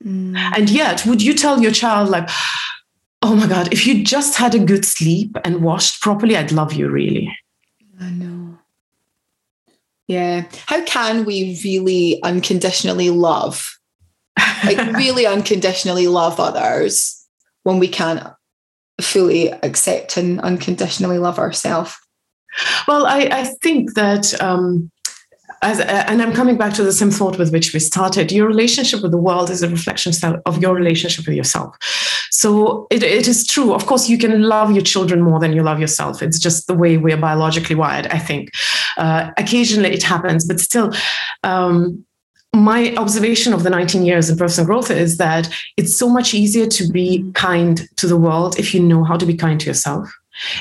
[0.05, 0.35] Mm.
[0.55, 2.29] And yet, would you tell your child, like,
[3.21, 6.73] oh my God, if you just had a good sleep and washed properly, I'd love
[6.73, 7.31] you really?
[8.01, 8.57] I know.
[10.07, 10.45] Yeah.
[10.65, 13.77] How can we really unconditionally love?
[14.65, 17.25] Like, really unconditionally love others
[17.63, 18.27] when we can't
[18.99, 21.95] fully accept and unconditionally love ourselves?
[22.87, 24.91] Well, I, I think that um,
[25.61, 28.31] as, and I'm coming back to the same thought with which we started.
[28.31, 30.11] Your relationship with the world is a reflection
[30.45, 31.77] of your relationship with yourself.
[32.31, 33.73] So it, it is true.
[33.73, 36.23] Of course, you can love your children more than you love yourself.
[36.23, 38.49] It's just the way we're biologically wired, I think.
[38.97, 40.93] Uh, occasionally it happens, but still,
[41.43, 42.05] um,
[42.53, 46.67] my observation of the 19 years in personal growth is that it's so much easier
[46.67, 50.11] to be kind to the world if you know how to be kind to yourself.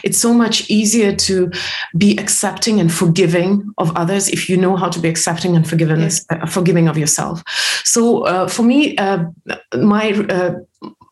[0.03, 1.51] It's so much easier to
[1.97, 6.01] be accepting and forgiving of others if you know how to be accepting and forgiving,
[6.01, 6.25] yes.
[6.31, 7.43] uh, forgiving of yourself.
[7.85, 9.25] So uh, for me, uh,
[9.75, 10.55] my uh,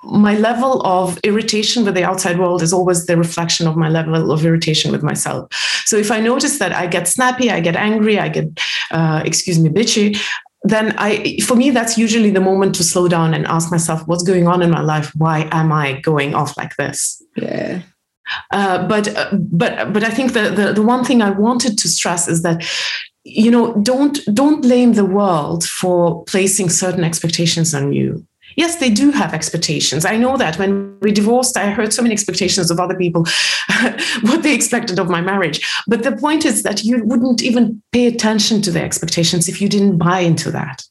[0.04, 4.30] my level of irritation with the outside world is always the reflection of my level
[4.32, 5.52] of irritation with myself.
[5.84, 8.46] So if I notice that I get snappy, I get angry, I get,
[8.90, 10.18] uh, excuse me, bitchy,
[10.62, 14.22] then I, for me, that's usually the moment to slow down and ask myself, what's
[14.22, 15.12] going on in my life?
[15.14, 17.22] Why am I going off like this?
[17.36, 17.82] Yeah.
[18.50, 21.88] Uh, but uh, but but I think the, the the one thing I wanted to
[21.88, 22.64] stress is that
[23.24, 28.26] you know don't don't blame the world for placing certain expectations on you.
[28.56, 30.04] Yes they do have expectations.
[30.04, 33.24] I know that when we divorced i heard so many expectations of other people
[34.22, 35.60] what they expected of my marriage.
[35.86, 39.68] But the point is that you wouldn't even pay attention to their expectations if you
[39.68, 40.82] didn't buy into that.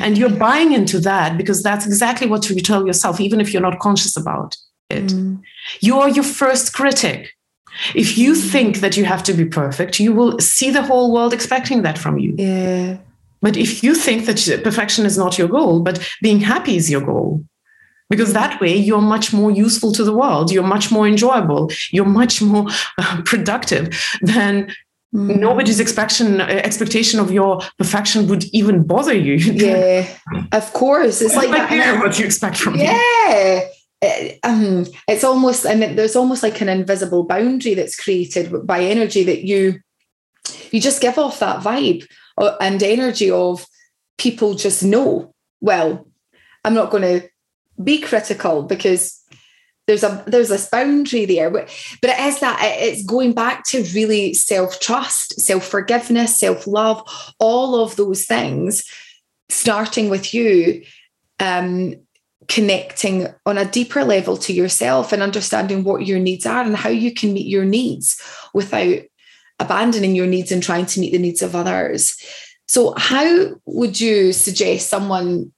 [0.00, 3.62] And you're buying into that because that's exactly what you tell yourself even if you're
[3.62, 4.56] not conscious about
[4.94, 5.06] it.
[5.06, 5.42] Mm.
[5.80, 7.34] You are your first critic.
[7.94, 8.50] If you mm.
[8.50, 11.98] think that you have to be perfect, you will see the whole world expecting that
[11.98, 12.34] from you.
[12.38, 12.98] Yeah.
[13.42, 17.02] But if you think that perfection is not your goal, but being happy is your
[17.02, 17.44] goal,
[18.08, 22.06] because that way you're much more useful to the world, you're much more enjoyable, you're
[22.06, 22.66] much more
[22.98, 24.72] uh, productive than
[25.14, 25.38] mm.
[25.38, 29.34] nobody's expectation expectation of your perfection would even bother you.
[29.54, 30.08] Yeah,
[30.52, 31.20] of course.
[31.20, 31.68] It's like that.
[31.68, 32.84] care what you expect from me?
[32.84, 33.60] yeah.
[33.60, 33.73] me.
[34.42, 39.44] Um, it's almost and there's almost like an invisible boundary that's created by energy that
[39.44, 39.80] you
[40.70, 42.06] you just give off that vibe
[42.60, 43.66] and energy of
[44.18, 46.06] people just know well
[46.64, 47.28] i'm not going to
[47.82, 49.20] be critical because
[49.86, 51.68] there's a there's this boundary there but,
[52.00, 58.24] but it is that it's going back to really self-trust self-forgiveness self-love all of those
[58.26, 58.84] things
[59.48, 60.82] starting with you
[61.40, 61.94] um,
[62.48, 66.88] connecting on a deeper level to yourself and understanding what your needs are and how
[66.88, 68.20] you can meet your needs
[68.52, 68.98] without
[69.60, 72.16] abandoning your needs and trying to meet the needs of others.
[72.66, 75.52] So, how would you suggest someone?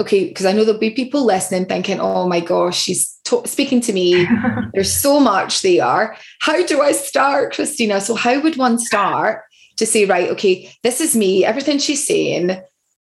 [0.00, 3.80] Okay, because I know there'll be people listening thinking, oh my gosh, she's to- speaking
[3.82, 4.26] to me.
[4.72, 6.16] There's so much there.
[6.40, 8.00] How do I start, Kristina?
[8.00, 9.42] So, how would one start
[9.76, 12.60] to say, right, okay, this is me, everything she's saying,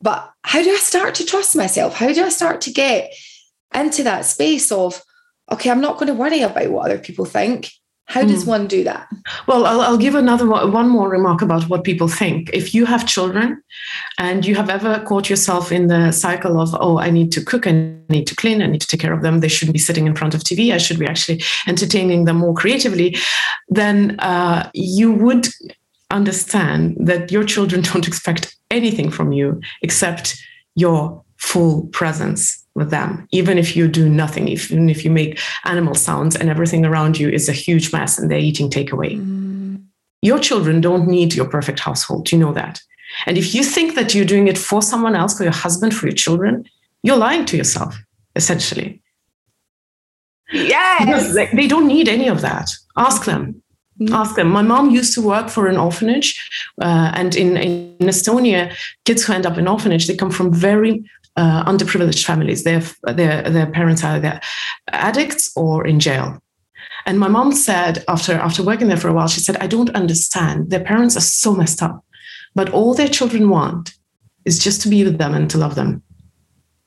[0.00, 1.94] but how do I start to trust myself?
[1.94, 3.12] How do I start to get
[3.74, 5.02] into that space of,
[5.50, 7.70] okay, I'm not going to worry about what other people think.
[8.08, 8.48] How does mm.
[8.48, 9.08] one do that?
[9.48, 12.50] Well, I'll, I'll, give another one more remark about what people think.
[12.52, 13.60] If you have children
[14.16, 17.66] and you have ever caught yourself in the cycle of, oh, I need to cook,
[17.66, 17.72] I
[18.08, 20.14] need to clean, I need to take care of them, they shouldn't be sitting in
[20.14, 23.16] front of TV, I should be actually entertaining them more creatively,
[23.68, 25.48] then uh, you would
[26.12, 30.36] understand that your children don't expect anything from you except
[30.74, 35.94] your full presence with them, even if you do nothing, even if you make animal
[35.94, 39.18] sounds and everything around you is a huge mess and they're eating takeaway.
[39.18, 39.82] Mm.
[40.22, 42.30] Your children don't need your perfect household.
[42.30, 42.80] You know that.
[43.26, 46.06] And if you think that you're doing it for someone else, for your husband, for
[46.06, 46.64] your children,
[47.02, 47.96] you're lying to yourself,
[48.34, 49.00] essentially.
[50.52, 51.34] Yes.
[51.34, 52.70] They, they don't need any of that.
[52.96, 53.62] Ask them.
[54.00, 54.10] Mm.
[54.10, 54.50] Ask them.
[54.50, 56.28] My mom used to work for an orphanage,
[56.82, 58.74] uh, and in, in Estonia,
[59.04, 61.02] kids who end up in orphanage, they come from very
[61.36, 62.64] uh, underprivileged families.
[62.64, 64.40] Their, their, their parents are either
[64.92, 66.42] addicts or in jail.
[67.06, 69.94] And my mom said, after, after working there for a while, she said, I don't
[69.94, 70.70] understand.
[70.70, 72.04] Their parents are so messed up,
[72.54, 73.94] but all their children want
[74.44, 76.02] is just to be with them and to love them.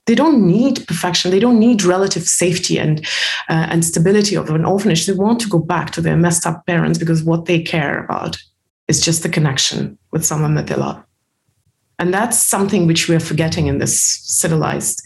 [0.10, 1.30] They don't need perfection.
[1.30, 3.06] They don't need relative safety and
[3.48, 5.06] uh, and stability of an orphanage.
[5.06, 8.36] They want to go back to their messed up parents because what they care about
[8.88, 11.00] is just the connection with someone that they love.
[12.00, 15.04] And that's something which we're forgetting in this civilized,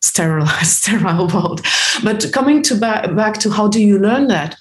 [0.00, 1.64] sterile, sterile world.
[2.02, 4.56] But coming to back, back to how do you learn that?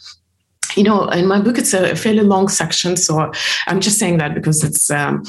[0.76, 2.96] You know, in my book, it's a fairly long section.
[2.96, 3.32] So
[3.66, 5.24] I'm just saying that because it's, um,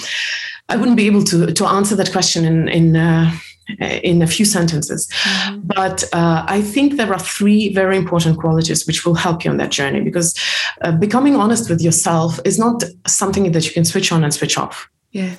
[0.69, 3.33] I wouldn't be able to, to answer that question in, in, uh,
[3.79, 5.09] in a few sentences.
[5.09, 5.61] Mm-hmm.
[5.65, 9.59] But uh, I think there are three very important qualities which will help you on
[9.59, 10.35] that journey because
[10.83, 14.59] uh, becoming honest with yourself is not something that you can switch on and switch
[14.59, 14.89] off.
[15.13, 15.35] Yeah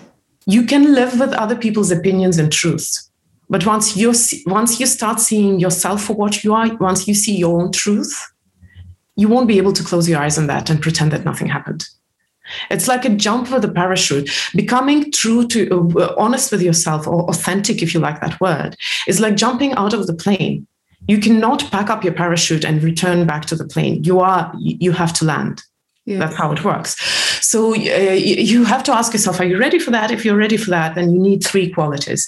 [0.45, 3.09] you can live with other people's opinions and truths
[3.49, 4.13] but once you
[4.45, 8.31] once you start seeing yourself for what you are once you see your own truth
[9.15, 11.85] you won't be able to close your eyes on that and pretend that nothing happened
[12.69, 17.29] it's like a jump with a parachute becoming true to uh, honest with yourself or
[17.29, 18.75] authentic if you like that word
[19.07, 20.65] is like jumping out of the plane
[21.07, 24.91] you cannot pack up your parachute and return back to the plane you are you
[24.91, 25.63] have to land
[26.05, 26.17] yeah.
[26.17, 26.99] That's how it works.
[27.45, 30.09] So uh, you have to ask yourself, are you ready for that?
[30.09, 32.27] If you're ready for that, then you need three qualities.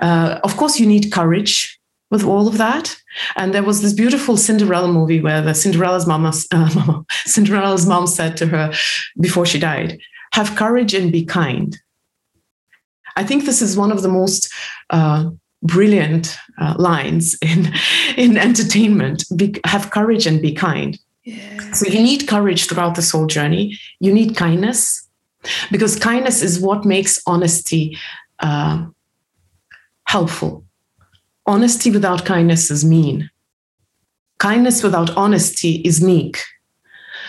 [0.00, 1.80] Uh, of course, you need courage
[2.12, 2.96] with all of that.
[3.34, 8.36] And there was this beautiful Cinderella movie where the Cinderella's mama, uh, Cinderella's mom said
[8.36, 8.72] to her
[9.20, 9.98] before she died,
[10.34, 11.76] "Have courage and be kind."
[13.16, 14.52] I think this is one of the most
[14.90, 15.30] uh,
[15.62, 17.72] brilliant uh, lines in
[18.16, 19.24] in entertainment.
[19.34, 21.72] Be, have courage and be kind yeah.
[21.72, 23.78] So you need courage throughout this whole journey.
[24.00, 25.08] You need kindness
[25.70, 27.96] because kindness is what makes honesty
[28.40, 28.86] uh,
[30.04, 30.64] helpful.
[31.46, 33.30] Honesty without kindness is mean.
[34.38, 36.38] Kindness without honesty is meek.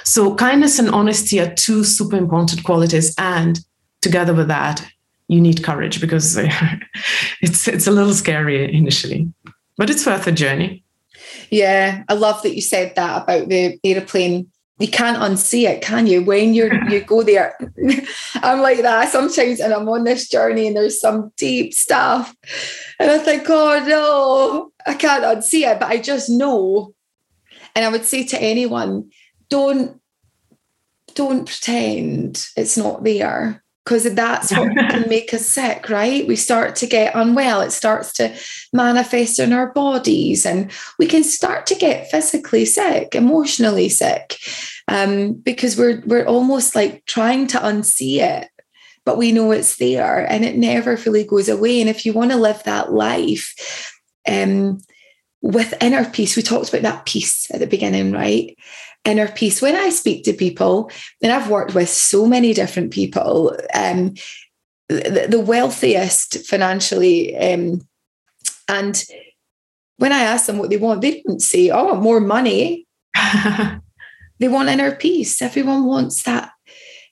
[0.04, 3.16] So, kindness and honesty are two super important qualities.
[3.18, 3.60] And
[4.02, 4.86] together with that,
[5.28, 6.38] you need courage because
[7.42, 9.32] it's, it's a little scary initially,
[9.78, 10.84] but it's worth the journey.
[11.50, 14.52] Yeah, I love that you said that about the aeroplane.
[14.84, 16.22] You can't unsee it, can you?
[16.24, 17.58] When you you go there,
[18.36, 22.36] I'm like that sometimes, and I'm on this journey, and there's some deep stuff,
[23.00, 26.94] and I think, oh no, I can't unsee it, but I just know.
[27.74, 29.10] And I would say to anyone,
[29.50, 30.02] don't
[31.16, 36.28] don't pretend it's not there because that's what can make us sick, right?
[36.28, 37.62] We start to get unwell.
[37.62, 38.36] It starts to
[38.74, 44.38] manifest in our bodies, and we can start to get physically sick, emotionally sick,
[44.88, 48.50] um, because we're we're almost like trying to unsee it,
[49.06, 51.82] but we know it's there, and it never fully goes away.
[51.82, 53.92] And if you want to live that life,
[54.28, 54.80] um,
[55.42, 58.56] with inner peace, we talked about that peace at the beginning, right?
[59.06, 59.62] inner peace.
[59.62, 60.90] When I speak to people,
[61.22, 64.14] and I've worked with so many different people, um,
[64.90, 67.82] the, the, wealthiest financially, um,
[68.68, 69.04] and
[69.98, 72.88] when I ask them what they want, they don't say, "Oh, more money."
[74.40, 75.42] they want inner peace.
[75.42, 76.52] Everyone wants that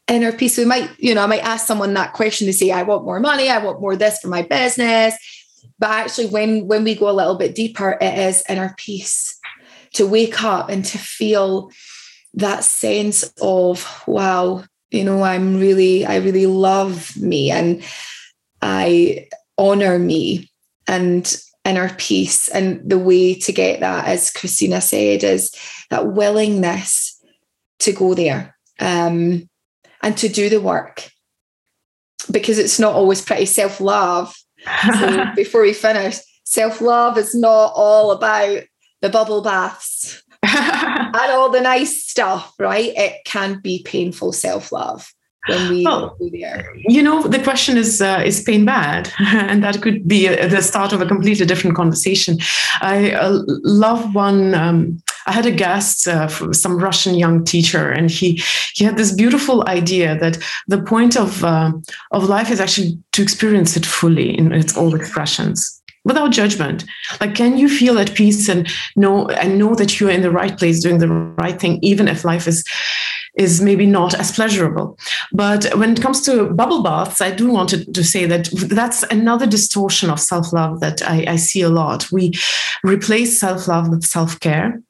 [0.08, 0.58] inner peace.
[0.58, 3.20] We might, you know, I might ask someone that question to say, "I want more
[3.20, 3.50] money.
[3.50, 5.16] I want more this for my business."
[5.80, 9.38] But actually, when when we go a little bit deeper, it is inner peace
[9.94, 11.72] to wake up and to feel
[12.34, 17.84] that sense of wow you know i'm really i really love me and
[18.62, 20.50] i honor me
[20.88, 25.54] and inner peace and the way to get that as kristina said is
[25.90, 27.11] that willingness
[27.82, 29.48] to go there um,
[30.02, 31.10] and to do the work
[32.32, 34.34] because it's not always pretty self-love
[34.98, 38.64] so before we finish self-love is not all about
[39.02, 42.94] the bubble baths and all the nice stuff, right?
[42.96, 45.12] It can be painful self love
[45.48, 46.74] when we well, go there?
[46.76, 49.12] You know, the question is uh, is pain bad?
[49.20, 52.38] and that could be a, the start of a completely different conversation.
[52.82, 54.54] I uh, love one.
[54.54, 58.42] Um, I had a guest, uh, some Russian young teacher, and he
[58.74, 61.72] he had this beautiful idea that the point of uh,
[62.12, 66.84] of life is actually to experience it fully in its all expressions without judgment
[67.20, 70.58] like can you feel at peace and know and know that you're in the right
[70.58, 72.64] place doing the right thing even if life is
[73.36, 74.98] is maybe not as pleasurable.
[75.32, 79.48] But when it comes to bubble baths, I do want to, say that that's another
[79.48, 82.12] distortion of self love that I, I see a lot.
[82.12, 82.34] We
[82.84, 84.82] replace self love with self care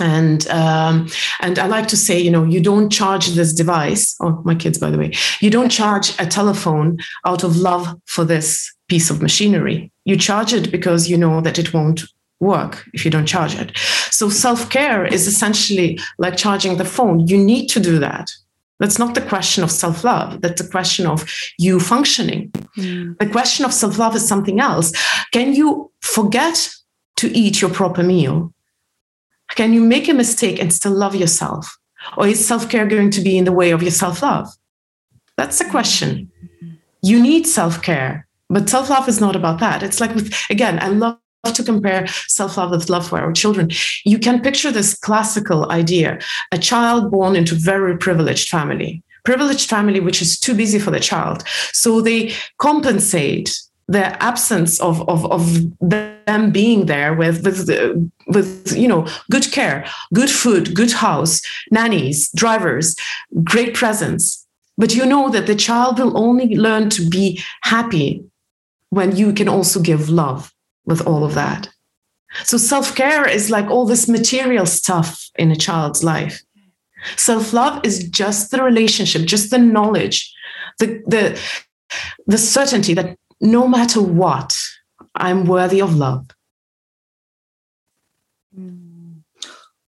[0.00, 1.08] and um,
[1.40, 4.16] and I like to say, you know, you don't charge this device.
[4.20, 8.24] Oh, my kids, by the way, you don't charge a telephone out of love for
[8.24, 9.90] this piece of machinery.
[10.04, 12.02] You charge it because you know that it won't
[12.40, 13.76] work if you don't charge it.
[14.10, 17.26] So self care is essentially like charging the phone.
[17.26, 18.30] You need to do that.
[18.78, 20.40] That's not the question of self love.
[20.40, 21.24] That's the question of
[21.58, 22.50] you functioning.
[22.76, 23.16] Mm.
[23.18, 24.92] The question of self love is something else.
[25.32, 26.68] Can you forget
[27.16, 28.52] to eat your proper meal?
[29.54, 31.78] Can you make a mistake and still love yourself?
[32.16, 34.48] Or is self care going to be in the way of your self love?
[35.36, 36.30] That's the question.
[37.02, 39.82] You need self care, but self love is not about that.
[39.82, 41.18] It's like with, again, I love
[41.54, 43.70] to compare self love with love for our children.
[44.04, 46.18] You can picture this classical idea
[46.52, 51.00] a child born into very privileged family, privileged family which is too busy for the
[51.00, 51.44] child.
[51.72, 53.58] So they compensate
[53.92, 59.84] the absence of, of, of them being there with, with, with you know good care,
[60.14, 62.96] good food, good house, nannies, drivers,
[63.44, 64.46] great presence.
[64.78, 68.24] But you know that the child will only learn to be happy
[68.88, 70.52] when you can also give love
[70.86, 71.68] with all of that.
[72.44, 76.42] So self care is like all this material stuff in a child's life.
[77.16, 80.34] Self love is just the relationship, just the knowledge,
[80.78, 81.38] the, the,
[82.26, 84.56] the certainty that no matter what,
[85.14, 86.28] I'm worthy of love.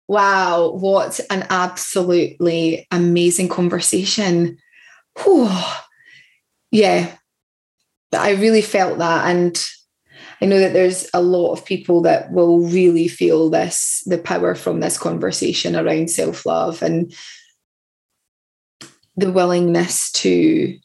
[0.07, 4.57] Wow, what an absolutely amazing conversation.
[5.23, 5.49] Whew.
[6.71, 7.15] Yeah,
[8.11, 9.29] I really felt that.
[9.29, 9.63] And
[10.41, 14.55] I know that there's a lot of people that will really feel this, the power
[14.55, 17.13] from this conversation around self love and
[19.15, 20.77] the willingness to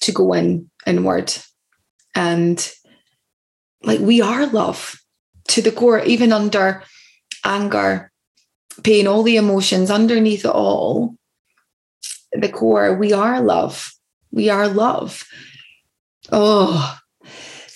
[0.00, 1.32] to go in inward.
[2.14, 2.72] And
[3.82, 5.00] like we are love
[5.48, 6.82] to the core even under
[7.44, 8.10] anger
[8.82, 11.16] pain all the emotions underneath it all.
[12.32, 13.92] The core we are love.
[14.30, 15.24] We are love.
[16.30, 17.00] Oh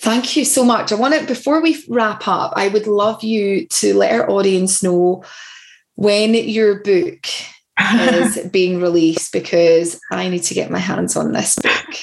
[0.04, 0.92] Thank you so much.
[0.92, 4.82] I want to, before we wrap up, I would love you to let our audience
[4.82, 5.24] know
[5.94, 7.26] when your book
[7.80, 11.96] is being released because I need to get my hands on this book.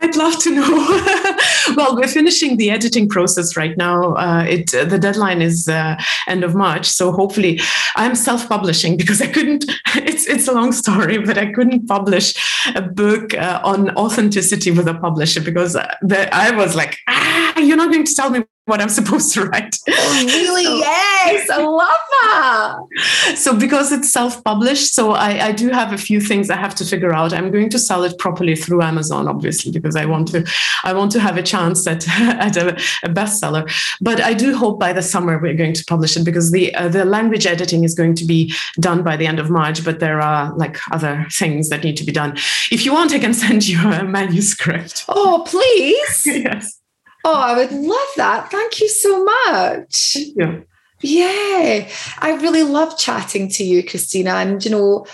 [0.00, 0.68] I'd love to know.
[1.76, 4.14] well, we're finishing the editing process right now.
[4.14, 5.96] Uh, it uh, the deadline is uh,
[6.28, 7.60] end of March, so hopefully,
[7.96, 9.64] I'm self-publishing because I couldn't.
[9.96, 12.34] It's it's a long story, but I couldn't publish
[12.74, 17.58] a book uh, on authenticity with a publisher because uh, the, I was like, ah,
[17.58, 19.76] you're not going to tell me what I'm supposed to write.
[19.88, 20.64] Oh, really?
[20.64, 22.04] so, yes, I love
[22.38, 22.78] that.
[23.36, 26.84] So because it's self-published, so I, I, do have a few things I have to
[26.84, 27.32] figure out.
[27.32, 30.44] I'm going to sell it properly through Amazon, obviously, because I want to
[30.82, 32.08] I want to have a chance at
[32.46, 32.74] at a,
[33.04, 33.70] a bestseller.
[34.00, 36.88] But I do hope by the summer we're going to publish it because the uh,
[36.88, 39.84] the language editing is going to be done by the end of March.
[39.84, 42.36] But there are like other things that need to be done.
[42.72, 45.04] If you want, I can send you a manuscript.
[45.08, 46.22] Oh, please.
[46.26, 46.80] yes.
[47.24, 48.50] Oh, I would love that.
[48.50, 50.16] Thank you so much.
[50.36, 50.60] Yeah.
[51.00, 51.88] Yeah.
[52.18, 54.42] I really love chatting to you, Kristina.
[54.42, 55.06] And you know,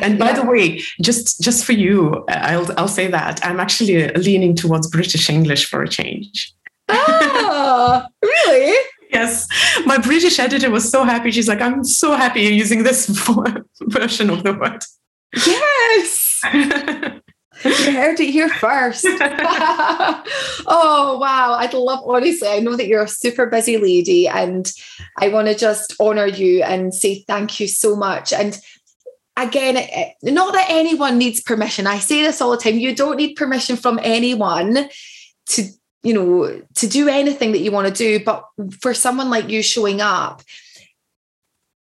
[0.00, 0.40] and by yeah.
[0.40, 5.28] the way, just just for you, I'll I'll say that I'm actually leaning towards British
[5.28, 6.52] English for a change.
[6.88, 8.76] Oh, really?
[9.10, 9.46] yes.
[9.86, 11.30] My British editor was so happy.
[11.30, 13.06] She's like, I'm so happy you're using this
[13.82, 14.84] version of the word.
[15.46, 16.40] Yes.
[17.86, 19.06] you heard it here first.
[20.66, 21.54] oh, wow.
[21.54, 24.70] I'd love, honestly, I know that you're a super busy lady, and
[25.18, 28.34] I want to just honor you and say thank you so much.
[28.34, 28.60] And
[29.36, 31.86] again, eh, not that anyone needs permission.
[31.86, 32.78] I say this all the time.
[32.78, 34.88] You don't need permission from anyone
[35.46, 35.64] to,
[36.02, 38.22] you know, to do anything that you want to do.
[38.22, 38.44] But
[38.80, 40.42] for someone like you showing up,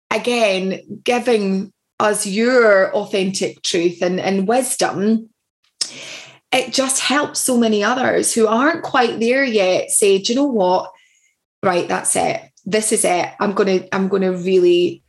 [0.09, 5.29] again, giving us your authentic truth and, and wisdom
[6.51, 10.45] it just helps so many others who aren't quite there yet say, do you know
[10.45, 10.91] what?
[11.63, 12.41] Right, that's it.
[12.65, 13.29] this is it.
[13.39, 15.01] I'm gonna I'm gonna really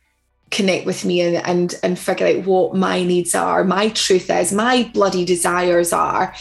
[0.51, 4.51] connect with me and and and figure out what my needs are, my truth is,
[4.51, 6.33] my bloody desires are,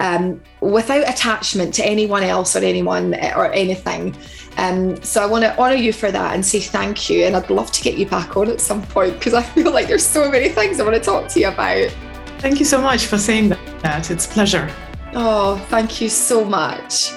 [0.00, 4.14] um, without attachment to anyone else or anyone or anything.
[4.56, 7.24] Um, so I want to honour you for that and say thank you.
[7.24, 9.88] And I'd love to get you back on at some point because I feel like
[9.88, 11.90] there's so many things I want to talk to you about.
[12.38, 13.48] Thank you so much for saying
[13.84, 14.10] that.
[14.10, 14.68] It's a pleasure.
[15.14, 17.12] Oh, thank you so much.